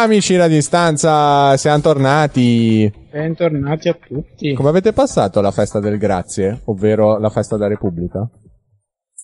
Amici 0.00 0.36
da 0.36 0.46
distanza, 0.46 1.56
siamo 1.56 1.80
tornati. 1.80 2.90
Bentornati 3.10 3.88
a 3.88 3.94
tutti. 3.94 4.52
Come 4.54 4.68
avete 4.68 4.92
passato 4.92 5.40
la 5.40 5.50
festa 5.50 5.80
del 5.80 5.98
grazie, 5.98 6.60
ovvero 6.66 7.18
la 7.18 7.30
festa 7.30 7.56
della 7.56 7.68
Repubblica? 7.68 8.28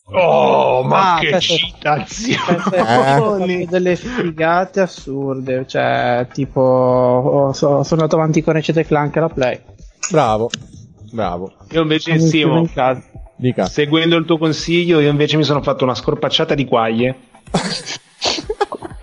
Oh, 0.06 0.82
ma 0.82 1.14
Ah, 1.14 1.18
che 1.20 1.34
aspetta. 1.34 2.04
citazione! 2.04 2.58
Aspetta, 2.80 3.70
delle 3.70 3.96
figate 3.96 4.80
assurde, 4.80 5.64
cioè 5.66 6.26
tipo 6.32 6.60
oh, 6.60 7.52
so- 7.52 7.82
sono 7.84 8.00
andato 8.02 8.16
avanti 8.16 8.42
con 8.42 8.54
Recete 8.54 8.84
Clank 8.84 9.16
alla 9.16 9.28
Play. 9.28 9.60
Bravo, 10.10 10.50
bravo. 11.12 11.52
Io 11.70 11.82
invece, 11.82 12.18
Simo, 12.18 12.58
in 12.58 12.72
casa. 12.72 13.02
Dica. 13.36 13.66
seguendo 13.66 14.16
il 14.16 14.24
tuo 14.24 14.38
consiglio, 14.38 14.98
io 15.00 15.10
invece 15.10 15.36
mi 15.36 15.44
sono 15.44 15.62
fatto 15.62 15.84
una 15.84 15.94
scorpacciata 15.94 16.54
di 16.54 16.64
quaglie. 16.66 17.16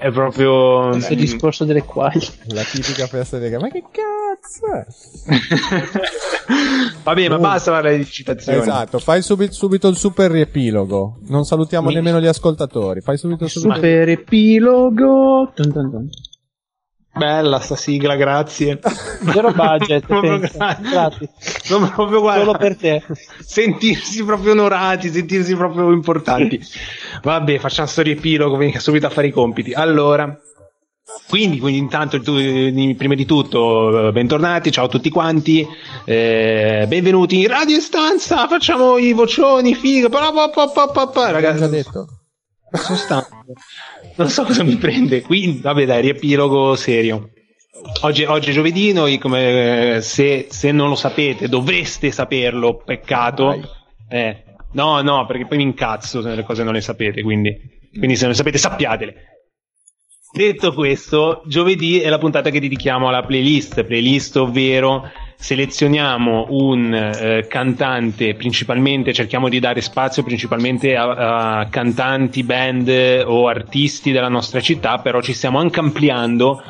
È 0.01 0.11
proprio. 0.11 0.89
Questo 0.89 1.13
discorso 1.13 1.63
delle 1.63 1.83
quaglie. 1.83 2.25
La 2.47 2.63
tipica 2.63 3.05
festa 3.05 3.37
del 3.37 3.59
Ma 3.59 3.69
che 3.69 3.83
cazzo 3.91 4.65
è? 4.73 4.83
Vabbè, 7.03 7.29
ma 7.29 7.37
basta 7.37 7.69
parlare 7.69 7.97
di 7.97 8.05
citazioni. 8.05 8.57
Esatto, 8.57 8.97
fai 8.97 9.21
subito, 9.21 9.53
subito 9.53 9.87
il 9.89 9.95
super 9.95 10.31
riepilogo. 10.31 11.19
Non 11.27 11.45
salutiamo 11.45 11.89
Mi- 11.89 11.93
nemmeno 11.93 12.19
gli 12.19 12.25
ascoltatori. 12.25 13.01
Fai 13.01 13.15
subito 13.19 13.47
subito. 13.47 13.75
Super 13.75 14.09
epilogo. 14.09 15.51
Dun 15.53 15.69
dun 15.69 15.89
dun. 15.91 16.09
Bella 17.13 17.59
sta 17.59 17.75
sigla, 17.75 18.15
grazie. 18.15 18.79
Zero 19.31 19.51
budget, 19.51 20.05
grazie. 20.07 21.29
Sono 21.37 21.89
proprio 21.89 22.21
guarda, 22.21 22.45
Solo 22.45 22.57
per 22.57 22.77
te. 22.77 23.03
sentirsi 23.45 24.23
proprio 24.23 24.53
onorati, 24.53 25.09
sentirsi 25.09 25.55
proprio 25.55 25.91
importanti. 25.91 26.59
Vabbè, 27.21 27.59
facciamo 27.59 27.87
sto 27.87 28.01
riepilogo, 28.01 28.55
venga 28.55 28.79
subito 28.79 29.07
a 29.07 29.09
fare 29.09 29.27
i 29.27 29.31
compiti. 29.31 29.73
Allora, 29.73 30.39
quindi, 31.27 31.59
quindi 31.59 31.79
intanto 31.79 32.21
tu, 32.21 32.33
prima 32.95 33.15
di 33.15 33.25
tutto, 33.25 34.07
eh, 34.07 34.11
bentornati, 34.13 34.71
ciao 34.71 34.85
a 34.85 34.89
tutti 34.89 35.09
quanti, 35.09 35.67
eh, 36.05 36.85
benvenuti 36.87 37.39
in 37.39 37.47
Radio 37.47 37.79
Stanza, 37.81 38.47
facciamo 38.47 38.97
i 38.97 39.11
vocioni, 39.11 39.75
figo, 39.75 40.07
pa, 40.07 40.31
pa, 40.31 40.49
pa, 40.49 40.69
pa, 40.69 40.87
pa, 40.87 41.07
pa. 41.07 41.31
L'abbiamo 41.31 41.57
già 41.57 41.65
ragazzi, 41.65 41.69
detto. 41.69 42.07
Sono 42.77 42.97
stanco. 42.97 43.43
Non 44.15 44.29
so 44.29 44.43
cosa 44.43 44.63
mi 44.63 44.75
prende, 44.77 45.21
quindi 45.21 45.59
vabbè 45.61 45.85
dai, 45.85 46.01
riepilogo 46.01 46.75
serio. 46.75 47.29
Oggi, 48.01 48.23
oggi 48.23 48.51
è 48.51 48.53
giovedì, 48.53 48.93
noi 48.93 49.17
come 49.17 49.99
se, 50.01 50.47
se 50.49 50.71
non 50.71 50.89
lo 50.89 50.95
sapete, 50.95 51.47
dovreste 51.47 52.11
saperlo, 52.11 52.77
peccato. 52.77 53.59
Eh, 54.07 54.43
no, 54.73 55.01
no, 55.01 55.25
perché 55.25 55.45
poi 55.45 55.57
mi 55.57 55.63
incazzo 55.63 56.21
se 56.21 56.35
le 56.35 56.43
cose 56.43 56.63
non 56.63 56.73
le 56.73 56.81
sapete, 56.81 57.23
quindi, 57.23 57.57
quindi 57.91 58.15
se 58.15 58.21
non 58.21 58.31
le 58.31 58.37
sapete 58.37 58.57
sappiatele. 58.57 59.30
Detto 60.33 60.73
questo, 60.73 61.41
giovedì 61.45 61.99
è 61.99 62.07
la 62.07 62.17
puntata 62.17 62.49
che 62.49 62.61
dedichiamo 62.61 63.09
alla 63.09 63.21
playlist, 63.21 63.83
playlist 63.83 64.37
ovvero 64.37 65.09
selezioniamo 65.35 66.45
un 66.51 66.93
eh, 66.93 67.47
cantante, 67.49 68.35
principalmente 68.35 69.11
cerchiamo 69.11 69.49
di 69.49 69.59
dare 69.59 69.81
spazio 69.81 70.23
principalmente 70.23 70.95
a, 70.95 71.59
a 71.59 71.67
cantanti, 71.67 72.43
band 72.43 73.23
o 73.25 73.49
artisti 73.49 74.13
della 74.13 74.29
nostra 74.29 74.61
città, 74.61 74.99
però 74.99 75.19
ci 75.19 75.33
stiamo 75.33 75.59
anche 75.59 75.81
ampliando. 75.81 76.63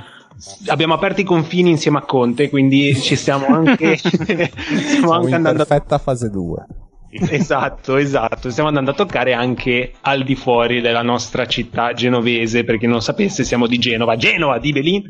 Abbiamo 0.67 0.95
aperto 0.95 1.21
i 1.21 1.25
confini 1.25 1.69
insieme 1.69 1.99
a 1.99 2.01
Conte, 2.01 2.49
quindi 2.49 2.95
ci 2.95 3.15
stiamo 3.15 3.45
anche, 3.45 3.97
stiamo 4.01 4.49
Siamo 4.87 5.11
anche 5.11 5.27
in 5.27 5.33
andando 5.35 5.61
a 5.61 5.65
perfetta 5.65 5.99
fase 5.99 6.31
2. 6.31 6.65
Esatto, 7.29 7.97
esatto. 7.97 8.49
Stiamo 8.49 8.69
andando 8.69 8.91
a 8.91 8.93
toccare 8.93 9.33
anche 9.33 9.93
al 10.01 10.23
di 10.23 10.35
fuori 10.35 10.81
della 10.81 11.01
nostra 11.01 11.45
città 11.45 11.93
genovese. 11.93 12.63
Per 12.63 12.77
chi 12.77 12.87
non 12.87 13.01
sapesse, 13.01 13.43
siamo 13.43 13.67
di 13.67 13.77
Genova. 13.77 14.15
Genova 14.15 14.59
di 14.59 14.71
Belin. 14.71 15.03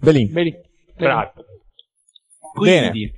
Belin. 0.00 0.54
Bravo. 0.96 1.32
Bene. 2.60 2.90
Quindi, 2.90 3.12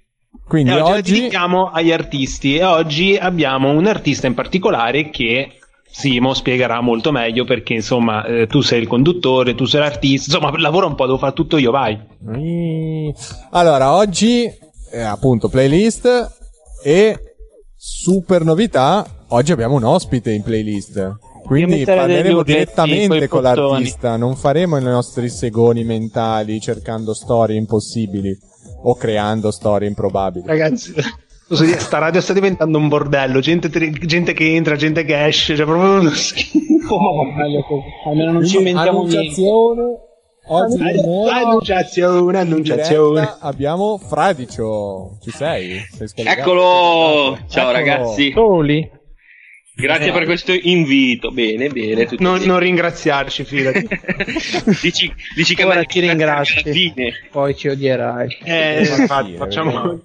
Quindi 0.46 0.70
oggi, 0.72 0.92
oggi 0.92 1.12
dedichiamo 1.12 1.70
agli 1.70 1.92
artisti. 1.92 2.56
E 2.56 2.64
oggi 2.64 3.16
abbiamo 3.16 3.70
un 3.70 3.86
artista 3.86 4.26
in 4.26 4.34
particolare 4.34 5.10
che 5.10 5.52
Simo 5.90 6.34
spiegherà 6.34 6.82
molto 6.82 7.10
meglio 7.12 7.44
perché 7.44 7.72
insomma 7.72 8.22
eh, 8.24 8.46
tu 8.46 8.60
sei 8.60 8.82
il 8.82 8.86
conduttore, 8.86 9.54
tu 9.54 9.64
sei 9.64 9.80
l'artista. 9.80 10.36
Insomma, 10.36 10.56
lavora 10.58 10.86
un 10.86 10.94
po', 10.94 11.06
devo 11.06 11.18
fare 11.18 11.32
tutto 11.32 11.56
io, 11.56 11.70
vai. 11.70 11.98
Mm. 12.28 13.08
Allora, 13.52 13.94
oggi 13.94 14.44
eh, 14.44 15.00
appunto 15.00 15.48
playlist 15.48 16.36
e 16.84 17.27
super 17.78 18.42
novità. 18.42 19.06
Oggi 19.28 19.52
abbiamo 19.52 19.76
un 19.76 19.84
ospite 19.84 20.32
in 20.32 20.42
playlist. 20.42 21.16
Quindi 21.44 21.84
parleremo 21.84 22.42
direttamente 22.42 23.28
con 23.28 23.42
bottoni. 23.42 23.70
l'artista, 23.70 24.16
non 24.16 24.36
faremo 24.36 24.76
i 24.76 24.82
nostri 24.82 25.30
segoni 25.30 25.84
mentali 25.84 26.60
cercando 26.60 27.14
storie 27.14 27.56
impossibili 27.56 28.36
o 28.82 28.94
creando 28.96 29.50
storie 29.50 29.88
improbabili. 29.88 30.46
Ragazzi, 30.46 30.92
posso 31.46 31.64
dire, 31.64 31.78
sta 31.78 31.98
radio 31.98 32.20
sta 32.20 32.34
diventando 32.34 32.76
un 32.76 32.88
bordello. 32.88 33.40
Gente, 33.40 33.70
gente 33.70 34.34
che 34.34 34.54
entra, 34.54 34.76
gente 34.76 35.04
che 35.04 35.24
esce, 35.24 35.56
cioè 35.56 35.64
proprio 35.64 36.00
uno 36.00 36.10
schifo. 36.12 36.98
Almeno 38.06 38.32
non 38.32 38.44
ci 38.44 38.58
inventiamo 38.58 39.04
niente. 39.04 39.40
Annunciazione. 40.48 41.02
Oggi 41.06 41.30
Annunciazione, 41.30 42.38
annunciazione. 42.38 43.36
abbiamo 43.40 43.98
Fradicio. 43.98 45.18
Ci 45.22 45.30
sei? 45.30 45.78
Sei? 45.90 46.26
Eccolo! 46.26 47.38
Ciao 47.48 47.70
Eccolo. 47.70 47.72
ragazzi, 47.72 48.32
Soli. 48.32 48.90
grazie 49.76 50.10
per 50.12 50.24
questo 50.24 50.52
invito. 50.52 51.30
Bene, 51.30 51.68
bene. 51.68 52.06
Tutto 52.06 52.22
Non, 52.22 52.34
bene. 52.34 52.46
non 52.46 52.58
ringraziarci, 52.60 53.44
fidati. 53.44 53.86
dici, 54.82 55.12
dici 55.36 55.54
che 55.54 55.64
Ora 55.64 55.84
ti 55.84 56.00
fine. 56.72 57.12
Poi 57.30 57.54
ci 57.54 57.68
odierai. 57.68 58.38
Eh, 58.44 58.80
infatti, 58.80 59.36
facciamo, 59.36 60.00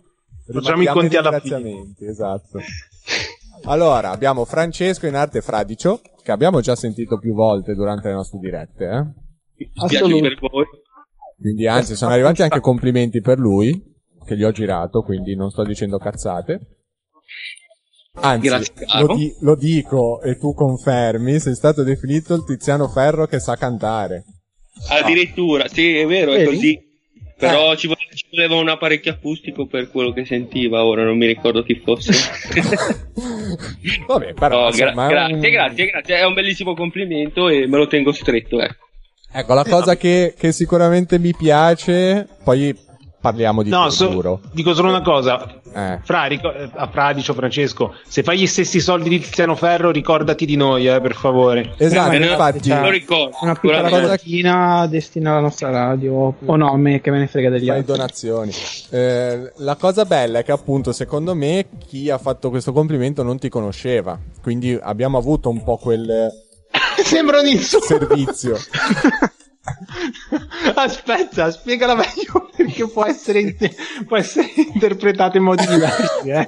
facciamo 0.52 0.82
i 0.82 0.88
conti 0.88 1.16
alla 1.16 1.40
fine. 1.40 1.94
Esatto. 2.02 2.59
Allora, 3.66 4.09
abbiamo 4.12 4.44
Francesco 4.44 5.08
in 5.08 5.16
arte 5.16 5.40
Fradicio, 5.42 6.02
che 6.22 6.32
abbiamo 6.34 6.59
già 6.59 6.76
sentito 6.76 7.18
più 7.18 7.34
volte 7.34 7.74
durante 7.74 8.09
le 8.09 8.14
nostre 8.16 8.40
dirette, 8.40 8.84
eh? 8.86 9.22
Spiace 9.56 10.19
per 10.22 10.38
voi. 10.40 10.66
Quindi 11.40 11.68
anzi 11.68 11.96
sono 11.96 12.12
arrivati 12.14 12.41
anche 12.41 12.59
complimenti 12.59 13.22
per 13.22 13.38
lui, 13.38 13.81
che 14.25 14.38
gli 14.38 14.44
ho 14.44 14.52
girato, 14.52 15.02
quindi 15.02 15.36
non 15.36 15.50
sto 15.52 15.64
dicendo 15.64 15.97
cazzate. 15.97 16.59
Anzi, 18.16 18.47
lo, 19.00 19.16
di- 19.16 19.36
lo 19.41 19.56
dico 19.56 20.22
e 20.22 20.38
tu 20.38 20.53
confermi, 20.53 21.40
sei 21.40 21.56
stato 21.56 21.84
definito 21.84 22.36
il 22.36 22.44
Tiziano 22.46 22.88
Ferro 22.88 23.25
che 23.25 23.40
sa 23.40 23.56
cantare. 23.56 24.24
Addirittura, 24.90 25.68
sì, 25.68 25.97
è 25.97 26.06
vero, 26.06 26.31
è 26.34 26.38
Vedi? 26.44 26.46
così. 26.46 26.91
Però 27.38 27.74
Eh. 27.74 27.78
ci, 27.78 27.88
voleva, 27.88 28.12
ci 28.14 28.25
voleva 28.31 28.56
un 28.56 28.70
apparecchio 28.70 29.12
acustico 29.12 29.66
per 29.66 29.90
quello 29.90 30.14
che 30.14 30.25
sentiva, 30.25 30.85
ora 30.85 31.03
non 31.03 31.18
mi 31.18 31.25
ricordo 31.25 31.64
chi 31.64 31.81
fosse. 31.84 32.14
Vabbè, 34.08 34.34
però 34.34 34.66
No, 34.66 34.70
gra- 34.72 34.90
insomma, 34.90 35.08
è 35.08 35.09
grazie, 35.09 35.34
un- 35.35 35.40
grazie, 35.41 35.85
grazie, 35.88 36.16
è 36.18 36.25
un 36.25 36.34
bellissimo 36.34 36.74
complimento 36.75 37.50
e 37.50 37.68
me 37.68 37.78
lo 37.78 37.88
tengo 37.88 38.12
stretto, 38.12 38.62
ecco. 38.62 38.83
Ecco, 39.36 39.54
la 39.56 39.64
cosa 39.64 39.96
che, 39.98 40.36
che 40.38 40.52
sicuramente 40.52 41.18
mi 41.18 41.34
piace, 41.36 42.28
poi 42.44 42.78
parliamo 43.20 43.64
di 43.64 43.70
No, 43.70 43.90
so- 43.90 44.08
futuro. 44.08 44.42
dico 44.52 44.74
solo 44.74 44.90
una 44.90 45.02
cosa. 45.02 45.60
Eh. 45.76 46.00
Fra, 46.04 46.28
eh, 46.28 46.70
a 46.76 46.88
Fradicio, 46.88 47.34
Francesco, 47.34 47.96
se 48.06 48.22
fai 48.22 48.38
gli 48.38 48.46
stessi 48.46 48.80
soldi 48.80 49.10
di 49.10 49.20
Tiziano 49.20 49.56
Ferro, 49.56 49.90
ricordati 49.90 50.46
di 50.46 50.56
noi, 50.56 50.88
eh, 50.88 51.02
per 51.02 51.16
favore. 51.16 51.74
Esatto, 51.78 52.16
ne- 52.16 52.28
infatti, 52.30 52.70
lo 52.70 52.90
ricordo. 52.92 53.38
Una 53.42 53.56
piccola 53.56 53.82
cosa- 53.90 54.02
cosatina 54.02 54.86
destina 54.88 55.32
alla 55.32 55.40
nostra 55.40 55.72
radio. 55.72 56.36
O 56.46 56.56
no, 56.58 56.72
a 56.72 56.78
me 56.78 57.02
che 57.02 57.10
me 57.10 57.18
ne 57.20 57.28
frega 57.28 57.50
degli 57.50 57.66
fai 57.68 57.78
altri. 57.78 57.92
donazioni. 57.94 58.52
Eh, 58.92 59.52
la 59.58 59.76
cosa 59.78 60.06
bella 60.06 60.40
è 60.40 60.44
che 60.44 60.52
appunto 60.52 60.92
secondo 60.92 61.34
me 61.34 61.66
chi 61.88 62.12
ha 62.12 62.20
fatto 62.20 62.52
questo 62.52 62.72
complimento 62.72 63.24
non 63.24 63.40
ti 63.40 63.50
conosceva, 63.50 64.20
quindi 64.44 64.78
abbiamo 64.80 65.18
avuto 65.18 65.50
un 65.50 65.64
po' 65.64 65.78
quel 65.78 66.30
Sembra 67.08 67.40
un 67.40 67.47
insulto. 67.47 67.86
servizio. 67.86 68.58
Aspetta, 70.75 71.52
spiegala 71.52 71.96
meglio 71.96 72.50
perché 72.55 72.88
può 72.88 73.05
essere, 73.05 73.40
inter- 73.40 73.73
può 74.05 74.17
essere 74.17 74.47
interpretato 74.73 75.38
in 75.38 75.44
modi 75.44 75.66
diversi. 75.66 76.29
Eh. 76.29 76.47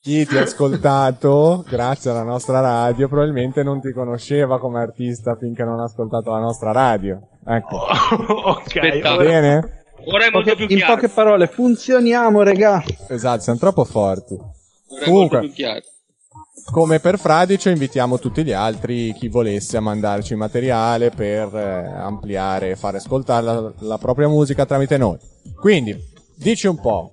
Chi 0.00 0.24
ti 0.26 0.36
ha 0.38 0.42
ascoltato 0.42 1.64
grazie 1.68 2.10
alla 2.10 2.22
nostra 2.22 2.60
radio 2.60 3.08
probabilmente 3.08 3.62
non 3.62 3.80
ti 3.80 3.92
conosceva 3.92 4.58
come 4.58 4.80
artista 4.80 5.36
finché 5.36 5.64
non 5.64 5.80
ha 5.80 5.84
ascoltato 5.84 6.30
la 6.30 6.38
nostra 6.38 6.72
radio. 6.72 7.20
Ecco, 7.44 7.76
ok, 8.48 8.76
Aspetta. 8.76 9.16
va 9.16 9.22
bene? 9.22 9.82
Ora 10.06 10.26
è 10.26 10.30
molto 10.30 10.50
Poche- 10.52 10.54
più 10.54 10.74
in 10.74 10.76
chiaro. 10.80 10.94
poche 10.94 11.08
parole, 11.08 11.46
funzioniamo, 11.48 12.42
regà. 12.42 12.82
Esatto, 13.08 13.40
siamo 13.42 13.58
troppo 13.58 13.84
forti. 13.84 14.34
Ora 14.34 15.00
è 15.00 15.04
Comunque, 15.04 15.38
molto 15.38 15.52
più 15.52 15.52
chiaro. 15.64 15.80
Come 16.70 17.00
per 17.00 17.18
Fradicio 17.18 17.70
invitiamo 17.70 18.18
tutti 18.18 18.44
gli 18.44 18.52
altri, 18.52 19.14
chi 19.14 19.28
volesse, 19.28 19.78
a 19.78 19.80
mandarci 19.80 20.34
materiale 20.34 21.10
per 21.10 21.54
eh, 21.54 21.92
ampliare 21.98 22.70
e 22.70 22.76
fare 22.76 22.98
ascoltare 22.98 23.44
la, 23.44 23.72
la 23.80 23.98
propria 23.98 24.28
musica 24.28 24.66
tramite 24.66 24.98
noi. 24.98 25.16
Quindi, 25.58 25.96
dici 26.36 26.66
un 26.66 26.78
po', 26.78 27.12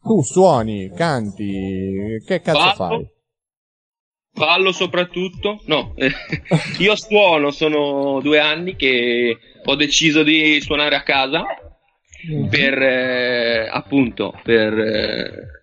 tu 0.00 0.22
suoni, 0.22 0.90
canti, 0.94 2.22
che 2.26 2.40
cazzo 2.40 2.58
Ballo. 2.58 2.74
fai? 2.74 3.16
Ballo 4.32 4.72
soprattutto, 4.72 5.60
no, 5.66 5.94
io 6.78 6.96
suono, 6.96 7.50
sono 7.50 8.20
due 8.20 8.38
anni 8.38 8.76
che 8.76 9.36
ho 9.64 9.74
deciso 9.74 10.22
di 10.22 10.60
suonare 10.60 10.94
a 10.94 11.02
casa 11.02 11.44
per 12.48 12.82
eh, 12.82 13.68
appunto 13.70 14.34
per, 14.42 14.78
eh, 14.78 15.57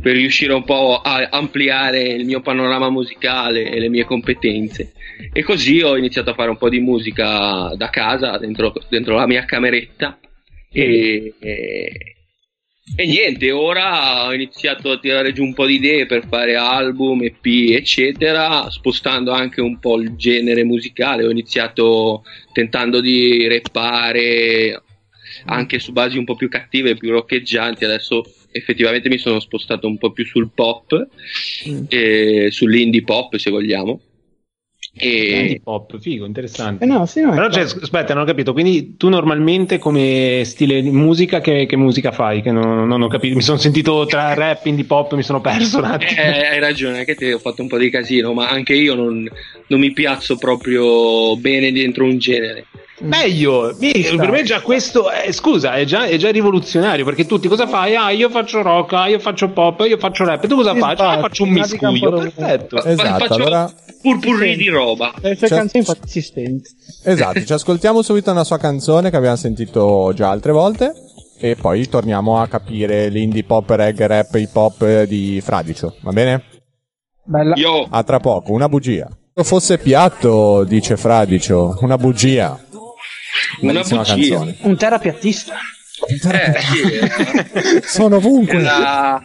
per 0.00 0.14
riuscire 0.14 0.52
un 0.52 0.64
po' 0.64 1.00
a 1.02 1.28
ampliare 1.30 2.02
il 2.02 2.24
mio 2.24 2.40
panorama 2.40 2.90
musicale 2.90 3.70
e 3.70 3.78
le 3.78 3.88
mie 3.88 4.04
competenze 4.04 4.92
e 5.32 5.42
così 5.42 5.80
ho 5.80 5.96
iniziato 5.96 6.30
a 6.30 6.34
fare 6.34 6.50
un 6.50 6.56
po' 6.56 6.68
di 6.68 6.80
musica 6.80 7.74
da 7.76 7.90
casa 7.90 8.38
dentro, 8.38 8.72
dentro 8.88 9.16
la 9.16 9.26
mia 9.26 9.44
cameretta 9.44 10.18
e, 10.72 11.34
e, 11.38 12.12
e 12.96 13.06
niente, 13.06 13.50
ora 13.50 14.26
ho 14.26 14.34
iniziato 14.34 14.90
a 14.90 14.98
tirare 14.98 15.32
giù 15.32 15.44
un 15.44 15.54
po' 15.54 15.66
di 15.66 15.74
idee 15.74 16.06
per 16.06 16.26
fare 16.26 16.56
album, 16.56 17.22
EP, 17.22 17.44
eccetera, 17.44 18.68
spostando 18.70 19.32
anche 19.32 19.60
un 19.60 19.78
po' 19.78 19.98
il 19.98 20.16
genere 20.16 20.64
musicale. 20.64 21.24
Ho 21.24 21.30
iniziato 21.30 22.24
tentando 22.52 23.00
di 23.00 23.46
reppare 23.46 24.82
anche 25.44 25.78
su 25.78 25.92
basi 25.92 26.18
un 26.18 26.24
po' 26.24 26.34
più 26.34 26.48
cattive, 26.48 26.96
più 26.96 27.10
roccheggianti. 27.10 27.84
Adesso 27.84 28.22
effettivamente 28.52 29.08
mi 29.08 29.18
sono 29.18 29.40
spostato 29.40 29.86
un 29.86 29.98
po' 29.98 30.12
più 30.12 30.24
sul 30.24 30.50
pop, 30.54 31.08
Mm. 31.68 31.84
e 31.88 32.48
sull'indie 32.50 33.02
pop 33.02 33.36
se 33.36 33.50
vogliamo. 33.50 34.00
Indie 34.94 35.54
E 35.54 35.60
pop, 35.64 35.98
figo, 35.98 36.26
interessante. 36.26 36.84
Eh 36.84 36.86
no, 36.86 37.06
sì, 37.06 37.22
no, 37.22 37.30
Però, 37.30 37.48
cioè, 37.50 37.62
aspetta, 37.62 38.12
non 38.12 38.24
ho 38.24 38.26
capito. 38.26 38.52
Quindi 38.52 38.96
tu 38.98 39.08
normalmente 39.08 39.78
come 39.78 40.42
stile 40.44 40.82
di 40.82 40.90
musica, 40.90 41.40
che, 41.40 41.64
che 41.64 41.76
musica 41.76 42.12
fai? 42.12 42.42
Che 42.42 42.50
non, 42.50 42.86
non 42.86 43.00
ho 43.00 43.08
capito. 43.08 43.34
Mi 43.34 43.40
sono 43.40 43.56
sentito 43.56 44.04
tra 44.04 44.34
rap, 44.34 44.66
indie 44.66 44.84
pop, 44.84 45.14
mi 45.14 45.22
sono 45.22 45.40
perso 45.40 45.78
un 45.78 45.84
attimo. 45.84 46.20
Eh, 46.20 46.46
hai 46.46 46.60
ragione, 46.60 46.98
anche 46.98 47.14
te 47.14 47.32
ho 47.32 47.38
fatto 47.38 47.62
un 47.62 47.68
po' 47.68 47.78
di 47.78 47.88
casino, 47.88 48.34
ma 48.34 48.50
anche 48.50 48.74
io 48.74 48.94
non, 48.94 49.26
non 49.68 49.80
mi 49.80 49.92
piazzo 49.92 50.36
proprio 50.36 51.36
bene 51.38 51.72
dentro 51.72 52.04
un 52.04 52.18
genere. 52.18 52.66
Meglio, 53.02 53.74
mi- 53.78 54.02
sta. 54.02 54.16
per 54.16 54.30
me 54.30 54.42
già 54.44 54.60
questo, 54.60 55.10
eh, 55.10 55.32
scusa, 55.32 55.74
è 55.74 55.84
già, 55.84 56.04
è 56.06 56.16
già 56.16 56.30
rivoluzionario 56.30 57.04
perché 57.04 57.26
tutti 57.26 57.48
cosa 57.48 57.66
fai? 57.66 57.94
Ah, 57.96 58.10
io 58.10 58.30
faccio 58.30 58.62
rock, 58.62 58.92
ah, 58.92 59.08
io 59.08 59.18
faccio 59.18 59.50
pop, 59.50 59.80
io 59.86 59.98
faccio 59.98 60.24
rap. 60.24 60.44
E 60.44 60.48
tu 60.48 60.56
cosa 60.56 60.72
Sì, 60.72 60.78
facci? 60.78 61.02
Ah, 61.02 61.04
infatti, 61.14 61.20
faccio 61.22 61.42
un 61.42 61.48
infatti 61.56 61.72
miscuglio. 61.84 62.10
Perfetto. 62.18 62.84
Esatto, 62.84 63.18
faccio 63.26 63.34
allora- 63.34 63.72
purpurri 64.00 64.56
di 64.56 64.68
roba. 64.68 65.12
Le 65.20 65.36
sue 65.36 65.48
Cioè- 65.48 65.58
canzoni 65.58 65.84
consistenti. 65.84 66.70
Esatto, 67.04 67.44
ci 67.44 67.52
ascoltiamo 67.52 68.02
subito 68.02 68.30
una 68.30 68.44
sua 68.44 68.58
canzone 68.58 69.10
che 69.10 69.16
abbiamo 69.16 69.36
sentito 69.36 70.12
già 70.14 70.30
altre 70.30 70.52
volte 70.52 70.92
e 71.38 71.56
poi 71.56 71.88
torniamo 71.88 72.40
a 72.40 72.46
capire 72.46 73.08
l'indie 73.08 73.44
pop, 73.44 73.68
reggae, 73.70 74.06
rap, 74.06 74.34
hip 74.36 74.54
hop 74.56 75.02
di 75.04 75.40
Fradicio, 75.42 75.96
va 76.02 76.10
bene? 76.12 76.42
Bella. 77.24 77.54
Io 77.56 77.86
A 77.88 78.02
tra 78.02 78.18
poco, 78.20 78.52
una 78.52 78.68
bugia. 78.68 79.08
Se 79.34 79.44
fosse 79.44 79.78
piatto, 79.78 80.62
dice 80.64 80.96
Fradicio, 80.96 81.78
una 81.80 81.96
bugia. 81.96 82.58
Una 83.60 83.72
Bellissima 83.72 84.04
canzone. 84.04 84.56
Un 84.60 84.76
terapiattista. 84.76 85.54
Eh, 86.08 86.60
sì, 86.60 86.82
eh. 86.82 87.82
Sono 87.84 88.16
ovunque. 88.16 88.60
La- 88.60 89.24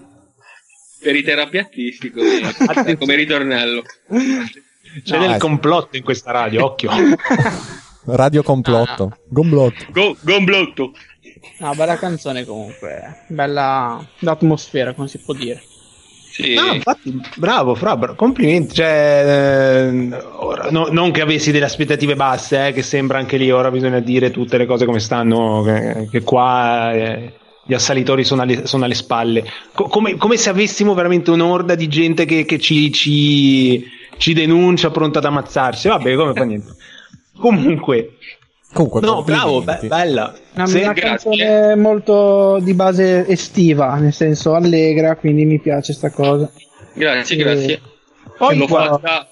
per 0.99 1.15
i 1.15 1.23
terapiattisti 1.23 2.11
come, 2.11 2.95
come 2.97 3.15
ritornello. 3.15 3.83
C'è 5.03 5.15
No, 5.17 5.19
del 5.21 5.31
eh. 5.33 5.37
complotto 5.37 5.95
in 5.97 6.03
questa 6.03 6.31
radio, 6.31 6.65
occhio. 6.65 6.89
Radio 8.09 8.41
complotto. 8.41 9.17
Gomblotto. 9.27 9.85
Go, 9.89 10.15
gomblotto. 10.21 10.93
No, 11.59 11.73
bella 11.75 11.97
canzone 11.97 12.45
comunque. 12.45 13.25
Bella 13.27 14.05
l'atmosfera, 14.19 14.93
come 14.93 15.07
si 15.09 15.17
può 15.19 15.33
dire. 15.33 15.61
Sì. 16.39 16.53
No, 16.53 16.71
infatti, 16.71 17.19
bravo, 17.35 17.73
Fra, 17.73 17.97
complimenti. 18.15 18.75
Cioè, 18.75 19.87
eh, 19.89 20.13
ora, 20.35 20.69
no- 20.69 20.89
non 20.91 21.09
che 21.09 21.21
avessi 21.21 21.51
delle 21.51 21.65
aspettative 21.65 22.15
basse, 22.15 22.67
eh, 22.67 22.73
che 22.73 22.83
sembra 22.83 23.17
anche 23.17 23.37
lì, 23.37 23.49
ora 23.49 23.71
bisogna 23.71 23.99
dire 23.99 24.29
tutte 24.29 24.57
le 24.57 24.67
cose 24.67 24.85
come 24.85 24.99
stanno, 24.99 25.63
che, 25.63 26.07
che 26.11 26.21
qua 26.21 26.93
eh, 26.93 27.33
gli 27.65 27.73
assalitori 27.73 28.23
sono 28.23 28.43
alle, 28.43 28.67
sono 28.67 28.85
alle 28.85 28.93
spalle. 28.93 29.45
Co- 29.73 29.87
come, 29.87 30.15
come 30.17 30.37
se 30.37 30.49
avessimo 30.49 30.93
veramente 30.93 31.31
un'orda 31.31 31.73
di 31.73 31.87
gente 31.87 32.25
che, 32.25 32.45
che 32.45 32.59
ci, 32.59 32.91
ci, 32.91 33.83
ci 34.17 34.33
denuncia 34.33 34.91
pronta 34.91 35.17
ad 35.17 35.25
ammazzarsi. 35.25 35.87
Vabbè, 35.87 36.15
come 36.15 36.33
fa 36.33 36.43
niente. 36.43 36.75
Comunque, 37.39 38.17
Comunque, 38.77 39.01
no, 39.01 39.23
bravo, 39.23 39.61
be- 39.61 39.79
bella. 39.87 40.33
Una, 40.53 40.65
Sì, 40.67 40.77
una 40.81 40.93
grazie. 40.93 41.31
canzone 41.31 41.75
molto 41.75 42.59
di 42.61 42.73
base 42.75 43.25
estiva, 43.27 43.95
nel 43.95 44.13
senso 44.13 44.53
allegra, 44.53 45.15
quindi 45.15 45.45
mi 45.45 45.59
piace 45.59 45.93
sta 45.93 46.11
cosa. 46.11 46.49
Grazie, 46.93 47.35
Eh, 47.35 47.39
grazie. 47.39 47.81
Poi 48.37 48.55
L'ho 48.57 48.67
qua- 48.67 48.85
fatta 49.01 49.27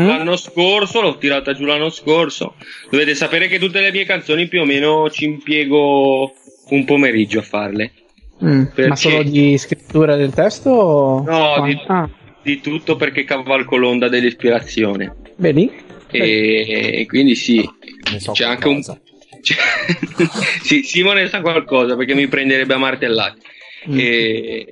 Mm? 0.00 0.06
l'anno 0.08 0.36
scorso, 0.36 1.00
l'ho 1.00 1.16
tirata 1.18 1.52
giù 1.52 1.64
l'anno 1.64 1.90
scorso. 1.90 2.54
Dovete 2.90 3.14
sapere 3.14 3.46
che 3.46 3.58
tutte 3.58 3.80
le 3.80 3.92
mie 3.92 4.04
canzoni 4.04 4.48
più 4.48 4.62
o 4.62 4.64
meno 4.64 5.08
ci 5.10 5.26
impiego 5.26 6.32
un 6.70 6.84
pomeriggio 6.84 7.38
a 7.40 7.42
farle. 7.42 7.92
Mm, 8.42 8.62
Perché? 8.74 8.88
Ma 8.88 8.96
solo 8.96 9.22
di 9.22 9.56
scrittura 9.58 10.16
del 10.16 10.32
testo? 10.32 10.70
o- 10.70 11.22
No, 11.24 11.64
di- 11.66 11.78
Ah, 11.86 12.08
Di 12.42 12.60
tutto 12.60 12.96
perché 12.96 13.22
cavalco 13.22 13.76
l'onda 13.76 14.08
dell'ispirazione. 14.08 15.14
vedi? 15.36 15.70
E, 16.10 16.98
e 17.00 17.06
quindi 17.06 17.34
sì, 17.36 17.66
Ne 18.12 18.20
so 18.20 18.32
c'è 18.32 18.44
anche 18.44 18.68
un... 18.68 18.80
c'è- 18.82 19.56
sì, 20.62 20.82
Simone 20.82 21.28
sa 21.28 21.40
qualcosa 21.40 21.96
perché 21.96 22.14
mi 22.14 22.28
prenderebbe 22.28 22.74
a 22.74 22.78
martellati. 22.78 23.40
Mm. 23.90 23.98
E... 23.98 24.66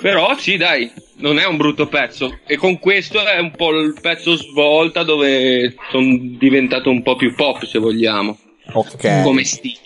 Però 0.00 0.36
sì, 0.36 0.56
dai, 0.56 0.90
non 1.18 1.38
è 1.38 1.46
un 1.46 1.56
brutto 1.56 1.86
pezzo. 1.86 2.38
E 2.46 2.56
con 2.56 2.78
questo 2.78 3.24
è 3.24 3.38
un 3.38 3.52
po' 3.52 3.70
il 3.78 3.94
pezzo 4.00 4.36
svolta 4.36 5.04
dove 5.04 5.74
sono 5.90 6.18
diventato 6.38 6.90
un 6.90 7.02
po' 7.02 7.14
più 7.14 7.34
pop, 7.34 7.64
se 7.64 7.78
vogliamo, 7.78 8.36
Ok. 8.72 9.22
come 9.22 9.44
stile. 9.44 9.78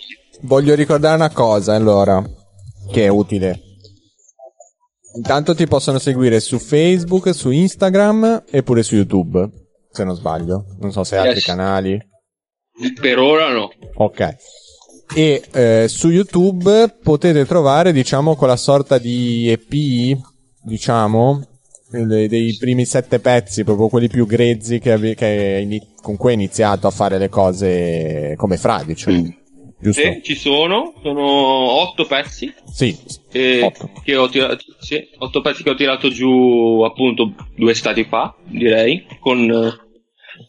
Voglio 0.42 0.74
ricordare 0.74 1.16
una 1.16 1.30
cosa, 1.30 1.74
allora, 1.74 2.22
che 2.90 3.04
è 3.04 3.08
utile. 3.08 3.60
Intanto 5.16 5.54
ti 5.54 5.66
possono 5.66 5.98
seguire 5.98 6.40
su 6.40 6.58
Facebook, 6.58 7.34
su 7.34 7.50
Instagram 7.50 8.44
e 8.50 8.62
pure 8.62 8.82
su 8.82 8.94
YouTube, 8.96 9.48
se 9.96 10.04
non 10.04 10.14
sbaglio. 10.14 10.64
Non 10.80 10.92
so 10.92 11.02
se 11.04 11.14
hai 11.16 11.22
altri 11.22 11.36
Yes. 11.38 11.44
canali. 11.46 11.98
Per 13.00 13.18
ora 13.18 13.52
no. 13.52 13.70
Ok. 13.94 14.36
E 15.14 15.42
eh, 15.52 15.86
su 15.88 16.10
YouTube 16.10 16.96
potete 17.02 17.46
trovare, 17.46 17.92
diciamo, 17.92 18.34
quella 18.36 18.56
sorta 18.56 18.98
di 18.98 19.48
EP, 19.48 20.18
diciamo, 20.62 21.42
dei, 21.90 22.28
dei 22.28 22.56
primi 22.58 22.84
sette 22.84 23.18
pezzi, 23.20 23.64
proprio 23.64 23.88
quelli 23.88 24.08
più 24.08 24.26
grezzi 24.26 24.78
che 24.78 24.92
ave- 24.92 25.14
che 25.14 25.60
ini- 25.62 25.94
con 26.02 26.16
cui 26.16 26.30
hai 26.30 26.34
iniziato 26.34 26.86
a 26.86 26.90
fare 26.90 27.18
le 27.18 27.28
cose 27.28 28.34
come 28.36 28.56
fradicio. 28.58 29.10
Giusto? 29.78 30.00
Sì, 30.00 30.20
ci 30.22 30.34
sono, 30.34 30.94
sono 31.02 31.22
otto 31.22 32.06
pezzi. 32.06 32.52
Sì. 32.72 32.96
eh, 33.32 33.62
Otto. 33.62 33.90
che 34.02 34.16
ho 34.16 34.28
tirato, 34.28 34.56
sì, 34.80 34.98
otto 35.18 35.40
pezzi 35.42 35.62
che 35.62 35.70
ho 35.70 35.74
tirato 35.74 36.08
giù 36.08 36.82
appunto 36.82 37.32
due 37.54 37.74
stati 37.74 38.04
fa, 38.04 38.34
direi, 38.48 39.06
con 39.20 39.46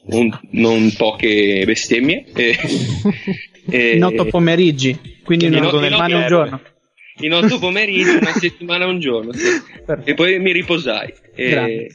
un- 0.07 0.39
non 0.51 0.91
poche 0.95 1.63
bestemmie. 1.65 2.25
E, 2.33 2.55
e- 3.69 3.95
In 3.95 4.03
otto 4.03 4.25
pomeriggi, 4.25 4.97
quindi 5.23 5.45
In 5.45 5.51
non 5.53 5.65
otto- 5.65 5.77
otto- 5.77 6.15
un 6.15 6.25
giorno. 6.27 6.61
in 7.21 7.33
otto 7.33 7.57
pomeriggi, 7.59 8.15
una 8.15 8.31
settimana 8.33 8.85
un 8.85 8.99
giorno. 8.99 9.33
sì. 9.33 9.47
E 10.05 10.13
poi 10.13 10.39
mi 10.39 10.51
riposai. 10.51 11.13
E, 11.35 11.87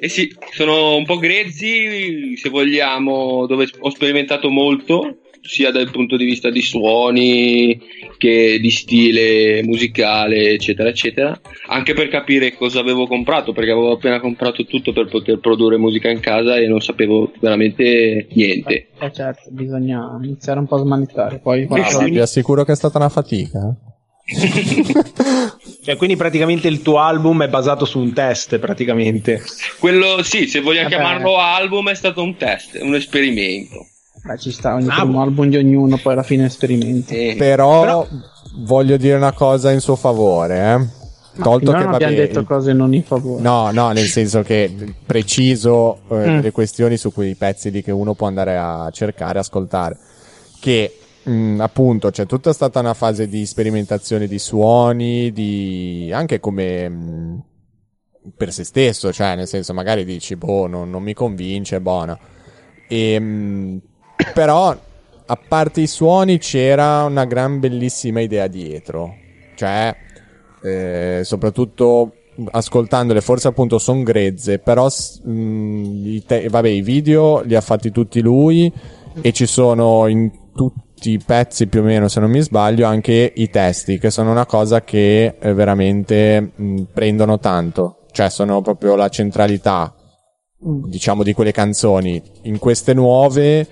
e 0.00 0.08
sì, 0.08 0.34
sono 0.52 0.96
un 0.96 1.04
po' 1.04 1.18
grezzi, 1.18 2.36
se 2.36 2.48
vogliamo, 2.48 3.46
dove 3.46 3.68
ho 3.78 3.90
sperimentato 3.90 4.50
molto, 4.50 5.18
sia 5.46 5.70
dal 5.70 5.90
punto 5.90 6.16
di 6.16 6.24
vista 6.24 6.50
di 6.50 6.62
suoni 6.62 7.80
che 8.18 8.58
di 8.60 8.70
stile 8.70 9.62
musicale, 9.62 10.50
eccetera, 10.50 10.88
eccetera. 10.88 11.38
Anche 11.68 11.94
per 11.94 12.08
capire 12.08 12.54
cosa 12.54 12.80
avevo 12.80 13.06
comprato, 13.06 13.52
perché 13.52 13.70
avevo 13.70 13.92
appena 13.92 14.20
comprato 14.20 14.64
tutto 14.64 14.92
per 14.92 15.06
poter 15.06 15.38
produrre 15.38 15.76
musica 15.76 16.10
in 16.10 16.20
casa 16.20 16.56
e 16.56 16.66
non 16.66 16.80
sapevo 16.80 17.32
veramente 17.40 18.26
niente. 18.32 18.88
Eh 18.98 19.12
certo, 19.12 19.50
bisogna 19.50 20.18
iniziare 20.22 20.58
un 20.58 20.66
po' 20.66 20.76
a 20.76 20.80
smanettare. 20.80 21.38
Poi 21.38 21.66
quando- 21.66 22.04
vi 22.04 22.18
assicuro 22.18 22.64
che 22.64 22.72
è 22.72 22.76
stata 22.76 22.98
una 22.98 23.08
fatica. 23.08 23.74
Cioè, 25.86 25.94
quindi 25.94 26.16
praticamente 26.16 26.66
il 26.66 26.82
tuo 26.82 26.98
album 26.98 27.44
è 27.44 27.48
basato 27.48 27.84
su 27.84 28.00
un 28.00 28.12
test, 28.12 28.58
praticamente. 28.58 29.40
Quello 29.78 30.20
sì, 30.24 30.48
se 30.48 30.60
vogliamo 30.60 30.88
Vabbè. 30.88 31.00
chiamarlo 31.00 31.38
album, 31.38 31.90
è 31.90 31.94
stato 31.94 32.24
un 32.24 32.36
test, 32.36 32.76
un 32.82 32.96
esperimento. 32.96 33.86
Beh, 34.26 34.38
ci 34.38 34.50
sta, 34.50 34.74
ogni 34.74 34.88
Ah, 34.88 34.96
primo 35.00 35.12
boh. 35.12 35.20
album 35.22 35.48
di 35.48 35.56
ognuno, 35.56 35.98
poi 35.98 36.12
alla 36.14 36.22
fine 36.22 36.46
esperimenti. 36.46 37.14
Eh, 37.30 37.34
Però, 37.36 37.80
Però- 37.80 38.06
voglio 38.56 38.96
dire 38.96 39.14
una 39.16 39.32
cosa 39.32 39.70
in 39.70 39.80
suo 39.80 39.94
favore, 39.96 40.58
eh. 40.58 41.04
Ma 41.38 41.44
Tolto 41.44 41.66
che 41.70 41.76
non 41.76 41.82
vabbè, 41.90 41.94
abbiamo 42.04 42.14
detto 42.16 42.38
il- 42.40 42.46
cose 42.46 42.72
non 42.72 42.94
in 42.94 43.02
favore. 43.04 43.42
No, 43.42 43.70
no, 43.70 43.90
nel 43.92 44.06
senso 44.06 44.40
che 44.42 44.74
preciso 45.04 45.98
eh, 46.10 46.14
Mm. 46.30 46.40
le 46.40 46.50
questioni 46.50 46.96
su 46.96 47.12
quei 47.12 47.34
pezzi 47.34 47.70
lì 47.70 47.82
che 47.82 47.92
uno 47.92 48.14
può 48.14 48.26
andare 48.26 48.56
a 48.56 48.88
cercare, 48.90 49.38
ascoltare. 49.38 49.98
Che 50.58 50.96
mh, 51.24 51.60
appunto 51.60 52.10
c'è 52.10 52.24
tutta 52.24 52.52
stata 52.54 52.80
una 52.80 52.94
fase 52.94 53.28
di 53.28 53.44
sperimentazione 53.44 54.26
di 54.26 54.38
suoni, 54.38 55.30
di 55.30 56.10
anche 56.12 56.40
come 56.40 56.88
mh, 56.88 57.42
per 58.34 58.50
se 58.52 58.64
stesso, 58.64 59.12
cioè 59.12 59.36
nel 59.36 59.46
senso 59.46 59.74
magari 59.74 60.04
dici 60.06 60.36
boh, 60.36 60.66
non, 60.66 60.88
non 60.88 61.02
mi 61.02 61.12
convince, 61.12 61.80
buona. 61.82 62.18
E, 62.88 63.20
mh, 63.20 63.80
però, 64.32 64.76
a 65.26 65.38
parte 65.48 65.80
i 65.80 65.86
suoni, 65.86 66.38
c'era 66.38 67.04
una 67.04 67.24
gran 67.24 67.60
bellissima 67.60 68.20
idea 68.20 68.46
dietro. 68.46 69.14
Cioè, 69.54 69.94
eh, 70.62 71.20
soprattutto 71.24 72.12
ascoltandole, 72.50 73.20
forse 73.20 73.48
appunto 73.48 73.78
sono 73.78 74.02
grezze, 74.02 74.58
però 74.58 74.86
mh, 74.86 76.02
i, 76.04 76.24
te- 76.26 76.48
vabbè, 76.48 76.68
i 76.68 76.82
video 76.82 77.40
li 77.40 77.54
ha 77.54 77.60
fatti 77.60 77.90
tutti 77.90 78.20
lui 78.20 78.72
e 79.20 79.32
ci 79.32 79.46
sono 79.46 80.06
in 80.06 80.30
tutti 80.54 81.12
i 81.12 81.18
pezzi 81.24 81.66
più 81.66 81.80
o 81.80 81.84
meno, 81.84 82.08
se 82.08 82.20
non 82.20 82.30
mi 82.30 82.40
sbaglio, 82.40 82.86
anche 82.86 83.32
i 83.34 83.48
testi, 83.48 83.98
che 83.98 84.10
sono 84.10 84.30
una 84.30 84.46
cosa 84.46 84.82
che 84.82 85.36
eh, 85.38 85.54
veramente 85.54 86.52
mh, 86.54 86.82
prendono 86.92 87.38
tanto. 87.38 87.98
Cioè, 88.10 88.30
sono 88.30 88.60
proprio 88.62 88.94
la 88.96 89.08
centralità 89.08 89.94
diciamo 90.58 91.22
di 91.22 91.34
quelle 91.34 91.52
canzoni 91.52 92.20
in 92.42 92.58
queste 92.58 92.94
nuove 92.94 93.66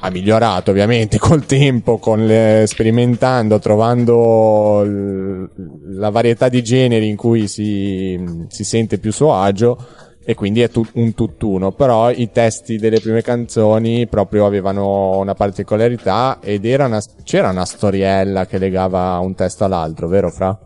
ha 0.00 0.10
migliorato 0.10 0.70
ovviamente 0.70 1.18
col 1.20 1.46
tempo 1.46 1.98
con 1.98 2.26
le, 2.26 2.64
sperimentando 2.66 3.58
trovando 3.58 4.82
l- 4.82 5.50
la 5.98 6.10
varietà 6.10 6.48
di 6.48 6.62
generi 6.62 7.08
in 7.08 7.16
cui 7.16 7.48
si, 7.48 8.18
si 8.48 8.64
sente 8.64 8.98
più 8.98 9.12
suo 9.12 9.34
agio 9.34 9.78
e 10.24 10.34
quindi 10.34 10.60
è 10.60 10.70
tu- 10.70 10.86
un 10.94 11.14
tutt'uno 11.14 11.72
però 11.72 12.10
i 12.10 12.30
testi 12.30 12.76
delle 12.76 13.00
prime 13.00 13.22
canzoni 13.22 14.06
proprio 14.06 14.46
avevano 14.46 15.18
una 15.18 15.34
particolarità 15.34 16.38
ed 16.42 16.64
era 16.64 16.86
una, 16.86 17.02
c'era 17.24 17.50
una 17.50 17.64
storiella 17.64 18.46
che 18.46 18.58
legava 18.58 19.18
un 19.18 19.34
testo 19.34 19.64
all'altro 19.64 20.08
vero 20.08 20.30
Fra? 20.30 20.58